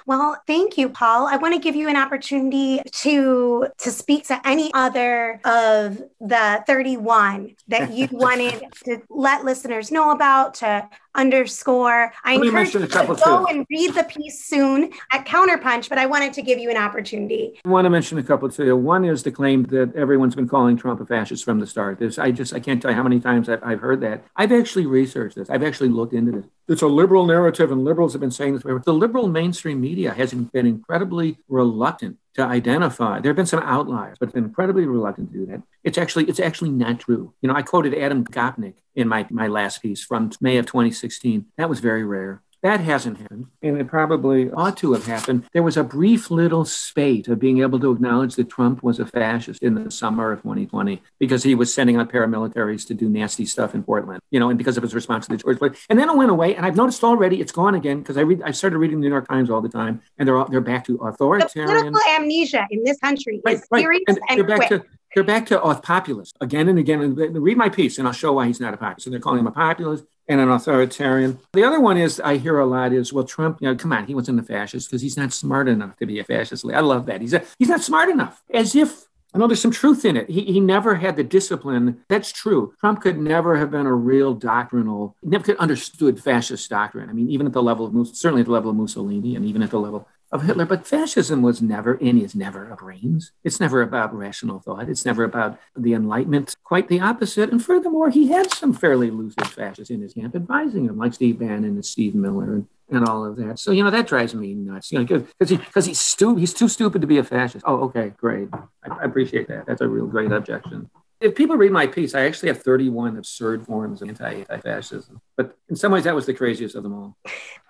Well, 0.07 0.41
thank 0.47 0.79
you, 0.79 0.89
Paul. 0.89 1.27
I 1.27 1.37
want 1.37 1.55
to 1.55 1.61
give 1.61 1.77
you 1.77 1.89
an 1.89 1.97
opportunity 1.97 2.81
to 2.91 3.67
to 3.79 3.91
speak 3.91 4.27
to 4.29 4.41
any 4.47 4.71
other 4.75 5.41
of 5.45 6.03
the 6.21 6.65
31 6.67 7.57
that 7.69 7.93
you 7.93 8.09
wanted 8.13 8.65
to 8.85 9.03
let 9.09 9.45
listeners 9.45 9.91
know 9.91 10.11
about, 10.11 10.55
to 10.55 10.89
underscore. 11.15 12.13
I 12.25 12.35
encourage 12.35 12.75
you 12.75 12.81
to 12.81 12.87
go 12.87 13.15
too. 13.15 13.47
and 13.49 13.67
read 13.71 13.95
the 13.95 14.05
piece 14.05 14.45
soon 14.45 14.93
at 15.13 15.27
Counterpunch, 15.27 15.89
but 15.89 15.99
I 15.99 16.07
wanted 16.07 16.33
to 16.35 16.43
give 16.43 16.59
you 16.59 16.71
an 16.71 16.77
opportunity. 16.77 17.61
I 17.65 17.69
want 17.69 17.85
to 17.87 17.91
mention 17.91 18.19
a 18.19 18.23
couple 18.23 18.49
to 18.51 18.65
you. 18.65 18.77
One 18.77 19.05
is 19.05 19.23
the 19.23 19.31
claim 19.31 19.65
that 19.65 19.95
everyone's 19.95 20.35
been 20.35 20.49
calling 20.49 20.77
Trump 20.77 21.01
a 21.01 21.07
fascist 21.07 21.45
from 21.45 21.61
the 21.61 21.67
start. 21.67 21.99
This 21.99 22.19
I 22.19 22.31
just 22.31 22.55
I 22.55 22.61
can't 22.61 22.81
tell 22.81 22.91
you 22.91 22.97
how 22.97 23.03
many 23.03 23.21
times 23.21 23.49
I've, 23.49 23.63
I've 23.63 23.81
heard 23.81 24.01
that. 24.01 24.25
I've 24.37 24.53
actually 24.53 24.87
researched 24.87 25.37
this. 25.37 25.51
I've 25.51 25.63
actually 25.63 25.91
looked 25.91 26.13
into 26.13 26.33
this. 26.33 26.45
It's 26.69 26.83
a 26.83 26.87
liberal 26.87 27.27
narrative, 27.27 27.71
and 27.71 27.85
liberals 27.85 28.13
have 28.13 28.21
been 28.21 28.31
saying 28.31 28.55
this. 28.55 28.63
The 28.63 28.95
liberal 28.95 29.29
mainstream 29.29 29.81
media 29.81 30.13
has 30.15 30.33
been 30.33 30.67
incredibly 30.67 31.39
reluctant 31.49 32.19
to 32.35 32.43
identify. 32.43 33.21
There 33.21 33.31
have 33.31 33.37
been 33.37 33.47
some 33.47 33.63
outliers, 33.63 34.17
but 34.19 34.35
incredibly 34.35 34.87
reluctant 34.87 35.33
to 35.33 35.39
do 35.39 35.47
that. 35.47 35.63
It's 35.85 35.99
actually 35.99 36.25
it's 36.25 36.41
actually 36.41 36.71
not 36.71 37.01
true. 37.01 37.35
You 37.43 37.49
know, 37.49 37.55
I 37.55 37.63
quoted 37.63 37.95
Adam 37.95 38.25
Gopnik 38.25 38.75
in 38.95 39.09
my 39.09 39.27
my 39.31 39.49
last 39.49 39.83
piece 39.83 40.03
from 40.03 40.31
May 40.41 40.57
of 40.57 40.67
2016. 40.67 41.47
That 41.57 41.69
was 41.69 41.81
very 41.81 42.05
rare. 42.05 42.43
That 42.63 42.79
hasn't 42.79 43.19
happened, 43.19 43.49
and 43.61 43.77
it 43.81 43.89
probably 43.89 44.49
ought 44.53 44.77
to 44.79 44.93
have 44.93 45.05
happened. 45.05 45.45
There 45.53 45.65
was 45.65 45.77
a 45.77 45.83
brief 45.83 46.31
little 46.31 46.65
spate 46.65 47.27
of 47.27 47.41
being 47.41 47.61
able 47.61 47.81
to 47.81 47.91
acknowledge 47.91 48.37
that 48.37 48.51
Trump 48.51 48.85
was 48.85 49.01
a 49.01 49.07
fascist 49.07 49.65
in 49.65 49.75
the 49.75 49.91
summer 49.91 50.31
of 50.31 50.43
2020 50.43 51.03
because 51.19 51.43
he 51.43 51.57
was 51.57 51.75
sending 51.75 51.97
out 51.97 52.13
paramilitaries 52.13 52.87
to 52.87 52.95
do 52.95 53.09
nasty 53.09 53.47
stuff 53.47 53.75
in 53.75 53.83
Portland, 53.83 54.21
you 54.31 54.39
know, 54.39 54.49
and 54.49 54.59
because 54.59 54.77
of 54.77 54.85
his 54.85 54.95
response 54.95 55.27
to 55.27 55.33
the 55.33 55.39
George 55.39 55.59
Floyd. 55.59 55.77
And 55.91 55.99
then 55.99 56.09
it 56.09 56.17
went 56.17 56.31
away, 56.31 56.55
and 56.55 56.65
I've 56.65 56.77
noticed 56.77 57.03
already 57.03 57.41
it's 57.41 57.51
gone 57.51 57.75
again 57.75 57.99
because 57.99 58.17
I 58.17 58.21
read, 58.21 58.43
I 58.43 58.53
started 58.53 58.79
reading 58.79 59.01
the 59.01 59.09
New 59.09 59.13
York 59.13 59.27
Times 59.27 59.51
all 59.51 59.61
the 59.61 59.69
time, 59.69 60.01
and 60.19 60.29
they're 60.29 60.37
all, 60.37 60.47
they're 60.49 60.61
back 60.61 60.85
to 60.87 60.99
authoritarian. 60.99 61.67
The 61.67 61.91
political 61.91 62.01
amnesia 62.15 62.65
in 62.71 62.85
this 62.85 62.99
country 62.99 63.41
right, 63.45 63.57
is 63.57 63.67
right. 63.73 63.83
serious 63.83 64.05
and, 64.07 64.21
and 64.29 64.39
they're 64.39 64.47
back 64.47 64.69
quick. 64.69 64.83
to 64.83 64.89
they're 65.15 65.25
back 65.25 65.47
to 65.47 65.63
a 65.63 65.75
populist 65.81 66.37
again 66.41 66.69
and 66.69 66.79
again. 66.79 67.03
And 67.03 67.43
read 67.43 67.57
my 67.57 67.69
piece, 67.69 67.99
and 67.99 68.07
I'll 68.07 68.15
show 68.15 68.35
why 68.35 68.47
he's 68.47 68.61
not 68.61 68.73
a 68.73 68.77
populist. 68.77 69.05
So 69.05 69.11
they're 69.11 69.21
calling 69.21 69.41
him 69.41 69.47
a 69.47 69.53
populist 69.53 70.05
and 70.33 70.41
an 70.41 70.51
authoritarian. 70.51 71.39
The 71.53 71.65
other 71.65 71.81
one 71.81 71.97
is 71.97 72.21
I 72.21 72.39
hear 72.39 72.59
a 72.59 72.67
lot 72.67 72.93
is, 72.93 73.13
well, 73.13 73.25
Trump, 73.25 73.59
you 73.61 73.69
know, 73.69 73.77
come 73.77 73.93
on, 73.93 74.07
he 74.07 74.15
wasn't 74.15 74.41
a 74.41 74.43
fascist 74.43 74.91
because 74.91 75.03
he's 75.03 75.17
not 75.17 75.33
smart 75.33 75.69
enough 75.69 75.97
to 75.99 76.07
be 76.07 76.19
a 76.19 76.25
fascist. 76.25 76.65
I 76.65 76.81
love 76.81 77.07
that. 77.07 77.21
He's 77.21 77.35
a, 77.35 77.45
he's 77.59 77.69
not 77.69 77.83
smart 77.83 78.09
enough. 78.09 78.43
As 78.53 78.75
if 78.75 79.05
I 79.35 79.39
know 79.39 79.47
there's 79.47 79.63
some 79.63 79.71
truth 79.71 80.05
in 80.05 80.17
it. 80.17 80.29
He, 80.29 80.45
he 80.45 80.61
never 80.61 80.95
had 80.95 81.17
the 81.17 81.25
discipline. 81.25 82.03
That's 82.09 82.33
true. 82.33 82.75
Trump 82.81 83.01
could 83.01 83.19
never 83.19 83.57
have 83.57 83.71
been 83.71 83.87
a 83.87 83.95
real 83.95 84.35
doctrinal, 84.35 85.17
never 85.23 85.45
could 85.45 85.57
understood 85.57 86.23
fascist 86.23 86.69
doctrine. 86.69 87.09
I 87.09 87.13
mean, 87.13 87.31
even 87.31 87.47
at 87.47 87.53
the 87.53 87.63
level 87.63 87.87
of, 87.87 88.09
certainly 88.17 88.41
at 88.43 88.47
the 88.47 88.53
level 88.53 88.71
of 88.71 88.77
Mussolini 88.77 89.37
and 89.37 89.45
even 89.47 89.63
at 89.63 89.71
the 89.71 89.81
level 89.81 90.09
of 90.33 90.43
Hitler. 90.43 90.65
But 90.65 90.87
fascism 90.87 91.43
was 91.43 91.63
never 91.63 91.95
and 91.95 92.21
is 92.21 92.35
never 92.35 92.71
a 92.71 92.77
brains. 92.77 93.33
It's 93.45 93.61
never 93.61 93.83
about 93.83 94.15
rational 94.15 94.59
thought. 94.59 94.89
It's 94.89 95.05
never 95.05 95.25
about 95.25 95.59
the 95.77 95.93
Enlightenment. 95.93 96.57
Quite 96.65 96.89
the 96.89 97.01
opposite. 97.01 97.51
And 97.51 97.63
furthermore, 97.63 98.11
he 98.11 98.29
had 98.29 98.51
some 98.51 98.73
fairly 98.73 99.11
lucid 99.11 99.47
fascists 99.49 99.91
in 99.91 100.01
his 100.01 100.15
camp 100.15 100.35
advising 100.35 100.87
him, 100.87 100.97
like 100.99 101.15
Steve 101.15 101.39
Bannon 101.39 101.65
and 101.65 101.85
Steve 101.85 102.15
Miller 102.15 102.55
and, 102.55 102.67
and 102.91 103.07
all 103.07 103.25
of 103.25 103.37
that. 103.37 103.59
So, 103.59 103.71
you 103.71 103.85
know, 103.85 103.91
that 103.91 104.07
drives 104.07 104.35
me 104.35 104.55
nuts. 104.55 104.91
You 104.91 105.01
know, 105.01 105.05
because 105.05 105.51
he, 105.51 105.59
cause 105.59 105.85
he's, 105.87 106.01
stu- 106.01 106.37
he's 106.37 106.55
too 106.55 106.69
stupid 106.69 107.03
to 107.03 107.07
be 107.07 107.19
a 107.19 107.25
fascist. 107.25 107.65
Oh, 107.69 107.85
okay, 107.85 108.13
great. 108.17 108.49
I, 108.53 108.89
I 108.89 109.05
appreciate 109.05 109.49
that. 109.49 109.67
That's 109.67 109.83
a 109.83 109.89
real 109.89 110.07
great 110.07 110.33
objection 110.33 110.91
if 111.23 111.35
people 111.35 111.57
read 111.57 111.73
my 111.73 111.87
piece, 111.87 112.15
I 112.15 112.23
actually 112.23 112.49
have 112.49 112.63
31 112.63 113.17
absurd 113.17 113.65
forms 113.65 114.03
of 114.03 114.09
anti 114.09 114.45
fascism. 114.59 115.21
But 115.37 115.57
in 115.69 115.77
some 115.77 115.93
ways, 115.93 116.05
that 116.05 116.15
was 116.15 116.27
the 116.27 116.35
craziest 116.35 116.75
of 116.75 116.83
them 116.83 116.93
all. 116.93 117.17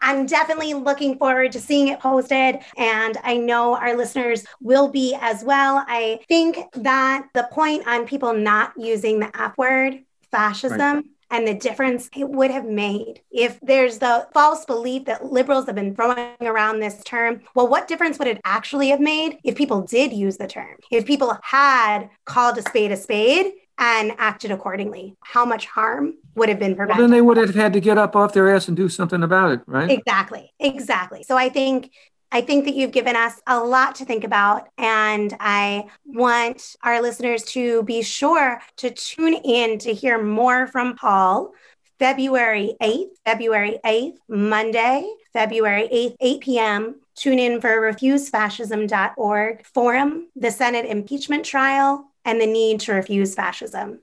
I'm 0.00 0.26
definitely 0.26 0.74
looking 0.74 1.18
forward 1.18 1.52
to 1.52 1.60
seeing 1.60 1.88
it 1.88 2.00
posted. 2.00 2.58
And 2.76 3.18
I 3.22 3.36
know 3.36 3.76
our 3.76 3.96
listeners 3.96 4.44
will 4.60 4.88
be 4.88 5.16
as 5.20 5.44
well. 5.44 5.84
I 5.86 6.20
think 6.28 6.58
that 6.74 7.28
the 7.34 7.48
point 7.52 7.86
on 7.86 8.06
people 8.06 8.32
not 8.32 8.72
using 8.76 9.20
the 9.20 9.30
F 9.40 9.56
word, 9.56 10.02
fascism, 10.30 10.78
right 10.80 11.04
and 11.32 11.48
the 11.48 11.54
difference 11.54 12.10
it 12.14 12.28
would 12.28 12.50
have 12.50 12.66
made 12.66 13.22
if 13.32 13.58
there's 13.62 13.98
the 13.98 14.28
false 14.32 14.66
belief 14.66 15.06
that 15.06 15.32
liberals 15.32 15.66
have 15.66 15.74
been 15.74 15.96
throwing 15.96 16.28
around 16.42 16.78
this 16.78 17.02
term. 17.04 17.40
Well, 17.54 17.66
what 17.66 17.88
difference 17.88 18.18
would 18.18 18.28
it 18.28 18.40
actually 18.44 18.90
have 18.90 19.00
made 19.00 19.38
if 19.42 19.56
people 19.56 19.80
did 19.80 20.12
use 20.12 20.36
the 20.36 20.46
term? 20.46 20.76
If 20.90 21.06
people 21.06 21.36
had 21.42 22.10
called 22.26 22.58
a 22.58 22.62
spade 22.62 22.92
a 22.92 22.96
spade 22.96 23.52
and 23.78 24.12
acted 24.18 24.50
accordingly, 24.50 25.16
how 25.22 25.46
much 25.46 25.64
harm 25.66 26.14
would 26.34 26.50
have 26.50 26.58
been 26.58 26.76
prevented? 26.76 26.98
Well, 26.98 27.08
then 27.08 27.16
they 27.16 27.22
would 27.22 27.38
have 27.38 27.54
had 27.54 27.72
to 27.72 27.80
get 27.80 27.96
up 27.96 28.14
off 28.14 28.34
their 28.34 28.54
ass 28.54 28.68
and 28.68 28.76
do 28.76 28.90
something 28.90 29.22
about 29.22 29.52
it, 29.52 29.60
right? 29.66 29.90
Exactly. 29.90 30.52
Exactly. 30.60 31.22
So 31.22 31.36
I 31.36 31.48
think 31.48 31.90
I 32.34 32.40
think 32.40 32.64
that 32.64 32.74
you've 32.74 32.92
given 32.92 33.14
us 33.14 33.40
a 33.46 33.62
lot 33.62 33.96
to 33.96 34.06
think 34.06 34.24
about. 34.24 34.68
And 34.78 35.36
I 35.38 35.84
want 36.06 36.76
our 36.82 37.02
listeners 37.02 37.44
to 37.44 37.82
be 37.82 38.02
sure 38.02 38.60
to 38.78 38.90
tune 38.90 39.34
in 39.34 39.78
to 39.80 39.92
hear 39.92 40.20
more 40.22 40.66
from 40.66 40.96
Paul. 40.96 41.52
February 41.98 42.74
8th, 42.82 43.10
February 43.24 43.78
8th, 43.84 44.16
Monday, 44.28 45.08
February 45.32 45.88
8th, 45.92 46.16
8 46.20 46.40
p.m. 46.40 47.00
Tune 47.14 47.38
in 47.38 47.60
for 47.60 47.80
refusefascism.org 47.80 49.66
forum, 49.66 50.26
the 50.34 50.50
Senate 50.50 50.86
impeachment 50.86 51.44
trial, 51.44 52.10
and 52.24 52.40
the 52.40 52.46
need 52.46 52.80
to 52.80 52.92
refuse 52.92 53.36
fascism. 53.36 54.00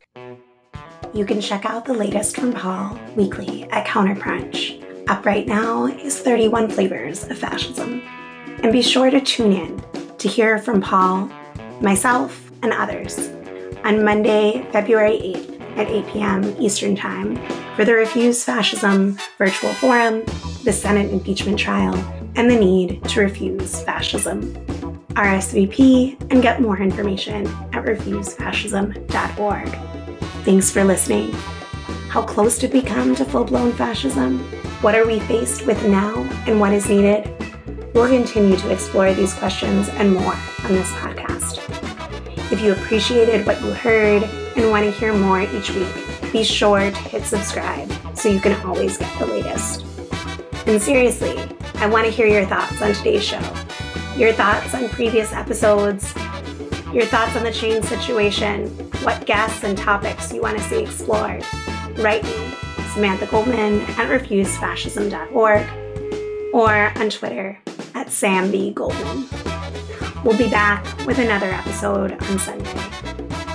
You 1.13 1.25
can 1.25 1.41
check 1.41 1.65
out 1.65 1.83
the 1.83 1.93
latest 1.93 2.37
from 2.37 2.53
Paul 2.53 2.97
weekly 3.17 3.63
at 3.71 3.85
Counterpunch. 3.85 4.85
Up 5.09 5.25
right 5.25 5.47
now 5.47 5.87
is 5.87 6.19
31 6.19 6.69
Flavors 6.69 7.23
of 7.27 7.37
Fascism. 7.37 8.01
And 8.61 8.71
be 8.71 8.81
sure 8.81 9.09
to 9.09 9.21
tune 9.21 9.53
in 9.53 9.83
to 10.17 10.27
hear 10.27 10.57
from 10.57 10.81
Paul, 10.81 11.31
myself, 11.81 12.51
and 12.61 12.73
others 12.73 13.29
on 13.83 14.03
Monday, 14.03 14.67
February 14.71 15.17
8th 15.35 15.77
at 15.77 15.87
8 15.87 16.07
p.m. 16.07 16.55
Eastern 16.59 16.95
Time 16.95 17.37
for 17.75 17.85
the 17.85 17.93
Refuse 17.93 18.43
Fascism 18.43 19.17
Virtual 19.37 19.73
Forum, 19.75 20.23
the 20.63 20.73
Senate 20.73 21.11
impeachment 21.11 21.57
trial, 21.57 21.95
and 22.35 22.51
the 22.51 22.59
need 22.59 23.03
to 23.05 23.21
refuse 23.21 23.81
fascism. 23.83 24.53
RSVP 25.15 26.31
and 26.31 26.41
get 26.41 26.61
more 26.61 26.77
information 26.79 27.47
at 27.73 27.85
refusefascism.org. 27.85 29.69
Thanks 30.43 30.71
for 30.71 30.83
listening. 30.83 31.31
How 32.09 32.21
close 32.23 32.57
did 32.57 32.73
we 32.73 32.81
come 32.81 33.15
to 33.15 33.25
full 33.25 33.43
blown 33.43 33.71
fascism? 33.73 34.39
What 34.81 34.95
are 34.95 35.05
we 35.05 35.19
faced 35.21 35.65
with 35.65 35.83
now 35.85 36.15
and 36.47 36.59
what 36.59 36.73
is 36.73 36.89
needed? 36.89 37.33
We'll 37.93 38.07
continue 38.07 38.55
to 38.57 38.71
explore 38.71 39.13
these 39.13 39.33
questions 39.33 39.89
and 39.89 40.13
more 40.13 40.35
on 40.63 40.73
this 40.73 40.89
podcast. 40.91 41.57
If 42.51 42.61
you 42.61 42.73
appreciated 42.73 43.45
what 43.45 43.61
you 43.61 43.71
heard 43.71 44.23
and 44.55 44.69
want 44.69 44.85
to 44.85 44.91
hear 44.91 45.13
more 45.13 45.41
each 45.41 45.71
week, 45.71 46.31
be 46.31 46.43
sure 46.43 46.79
to 46.79 46.97
hit 46.97 47.23
subscribe 47.23 47.91
so 48.15 48.29
you 48.29 48.39
can 48.39 48.53
always 48.65 48.97
get 48.97 49.17
the 49.17 49.25
latest. 49.25 49.83
And 50.67 50.79
seriously, 50.79 51.37
I 51.75 51.87
want 51.87 52.05
to 52.05 52.11
hear 52.11 52.27
your 52.27 52.45
thoughts 52.45 52.81
on 52.81 52.93
today's 52.93 53.23
show, 53.23 53.41
your 54.15 54.33
thoughts 54.33 54.75
on 54.75 54.87
previous 54.89 55.33
episodes, 55.33 56.13
your 56.93 57.05
thoughts 57.05 57.35
on 57.35 57.43
the 57.43 57.51
change 57.51 57.85
situation, 57.85 58.67
what 59.03 59.25
guests 59.25 59.63
and 59.63 59.75
topics 59.75 60.31
you 60.31 60.41
want 60.41 60.57
to 60.57 60.63
see 60.65 60.83
explored. 60.83 61.43
Write 61.97 62.23
me, 62.23 62.53
Samantha 62.93 63.25
Goldman 63.25 63.81
at 63.81 64.09
refusefascism.org 64.09 65.67
or 66.53 66.99
on 66.99 67.09
Twitter 67.09 67.57
at 67.95 68.11
Sam 68.11 68.51
B. 68.51 68.71
Goldman. 68.71 69.27
We'll 70.23 70.37
be 70.37 70.49
back 70.49 70.85
with 71.05 71.19
another 71.19 71.47
episode 71.47 72.11
on 72.11 72.39
Sunday. 72.39 72.81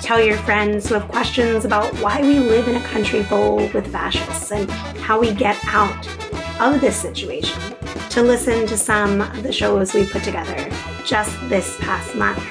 Tell 0.01 0.20
your 0.20 0.37
friends 0.39 0.89
who 0.89 0.95
have 0.95 1.09
questions 1.09 1.64
about 1.64 1.93
why 2.01 2.20
we 2.20 2.39
live 2.39 2.68
in 2.68 2.76
a 2.76 2.85
country 2.85 3.22
full 3.22 3.57
with 3.68 3.91
fascists 3.91 4.53
and 4.53 4.70
how 5.01 5.18
we 5.18 5.32
get 5.32 5.59
out 5.66 6.07
of 6.61 6.80
this 6.80 6.97
situation 6.97 7.61
to 8.11 8.22
listen 8.22 8.66
to 8.66 8.76
some 8.76 9.20
of 9.20 9.43
the 9.43 9.53
shows 9.53 9.93
we 9.93 10.07
put 10.07 10.22
together 10.22 10.70
just 11.05 11.37
this 11.49 11.76
past 11.80 12.14
month 12.14 12.43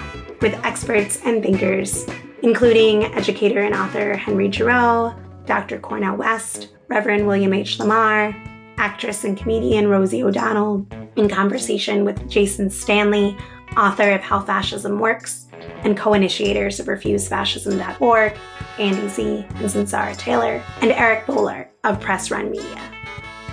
with 0.42 0.54
experts 0.66 1.22
and 1.26 1.42
thinkers, 1.42 2.06
including 2.42 3.06
educator 3.16 3.62
and 3.62 3.74
author 3.74 4.18
Henry 4.18 4.52
Giroux, 4.52 5.14
Dr. 5.46 5.80
Cornel 5.80 6.18
West, 6.18 6.70
Reverend 6.88 7.26
William 7.26 7.54
H. 7.54 7.80
Lamar, 7.80 8.36
actress 8.78 9.24
and 9.24 9.38
comedian 9.38 9.88
Rosie 9.88 10.24
O'Donnell, 10.24 10.86
in 11.16 11.30
conversation 11.30 12.06
with 12.06 12.30
Jason 12.30 12.70
Stanley, 12.70 13.38
author 13.78 14.12
of 14.12 14.22
How 14.22 14.40
Fascism 14.40 15.00
Works, 15.00 15.48
and 15.84 15.98
co 15.98 16.14
initiators 16.14 16.80
of 16.80 16.88
RefuseFascism.org, 16.88 18.34
Andy 18.80 19.08
Zee 19.08 19.46
and 19.56 19.70
Sunsara 19.70 20.18
Taylor, 20.18 20.64
and 20.82 20.92
Eric 20.92 21.26
Boehlert 21.26 21.68
of 21.84 22.00
Press 22.00 22.32
Run 22.32 22.52
Media. 22.52 22.82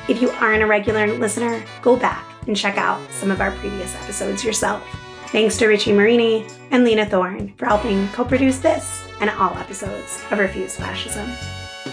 If 0.08 0.20
you 0.20 0.30
aren't 0.30 0.62
a 0.62 0.66
regular 0.66 1.06
listener, 1.18 1.62
go 1.82 1.96
back 1.96 2.26
and 2.46 2.56
check 2.56 2.78
out 2.78 3.00
some 3.12 3.30
of 3.30 3.40
our 3.40 3.50
previous 3.52 3.94
episodes 3.96 4.44
yourself. 4.44 4.82
Thanks 5.26 5.56
to 5.58 5.66
Richie 5.66 5.92
Marini 5.92 6.46
and 6.72 6.82
Lena 6.82 7.06
Thorne 7.06 7.54
for 7.56 7.66
helping 7.66 8.08
co 8.08 8.24
produce 8.24 8.58
this 8.58 9.06
and 9.20 9.30
all 9.30 9.56
episodes 9.58 10.22
of 10.30 10.38
Refuse 10.38 10.76
Fascism. 10.76 11.30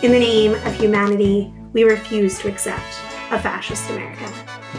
In 0.02 0.12
the 0.12 0.20
name 0.20 0.54
of 0.54 0.74
humanity, 0.76 1.54
we 1.74 1.84
refuse 1.84 2.40
to 2.40 2.48
accept 2.48 2.84
a 3.32 3.40
fascist 3.40 3.90
America. 3.90 4.32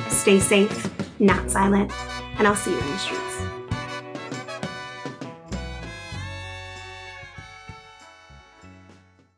Stay 0.09 0.40
safe, 0.40 0.90
not 1.20 1.51
silent, 1.51 1.92
and 2.38 2.46
I'll 2.46 2.57
see 2.57 2.70
you 2.70 2.78
in 2.78 2.86
the 2.90 2.99
streets. 2.99 3.47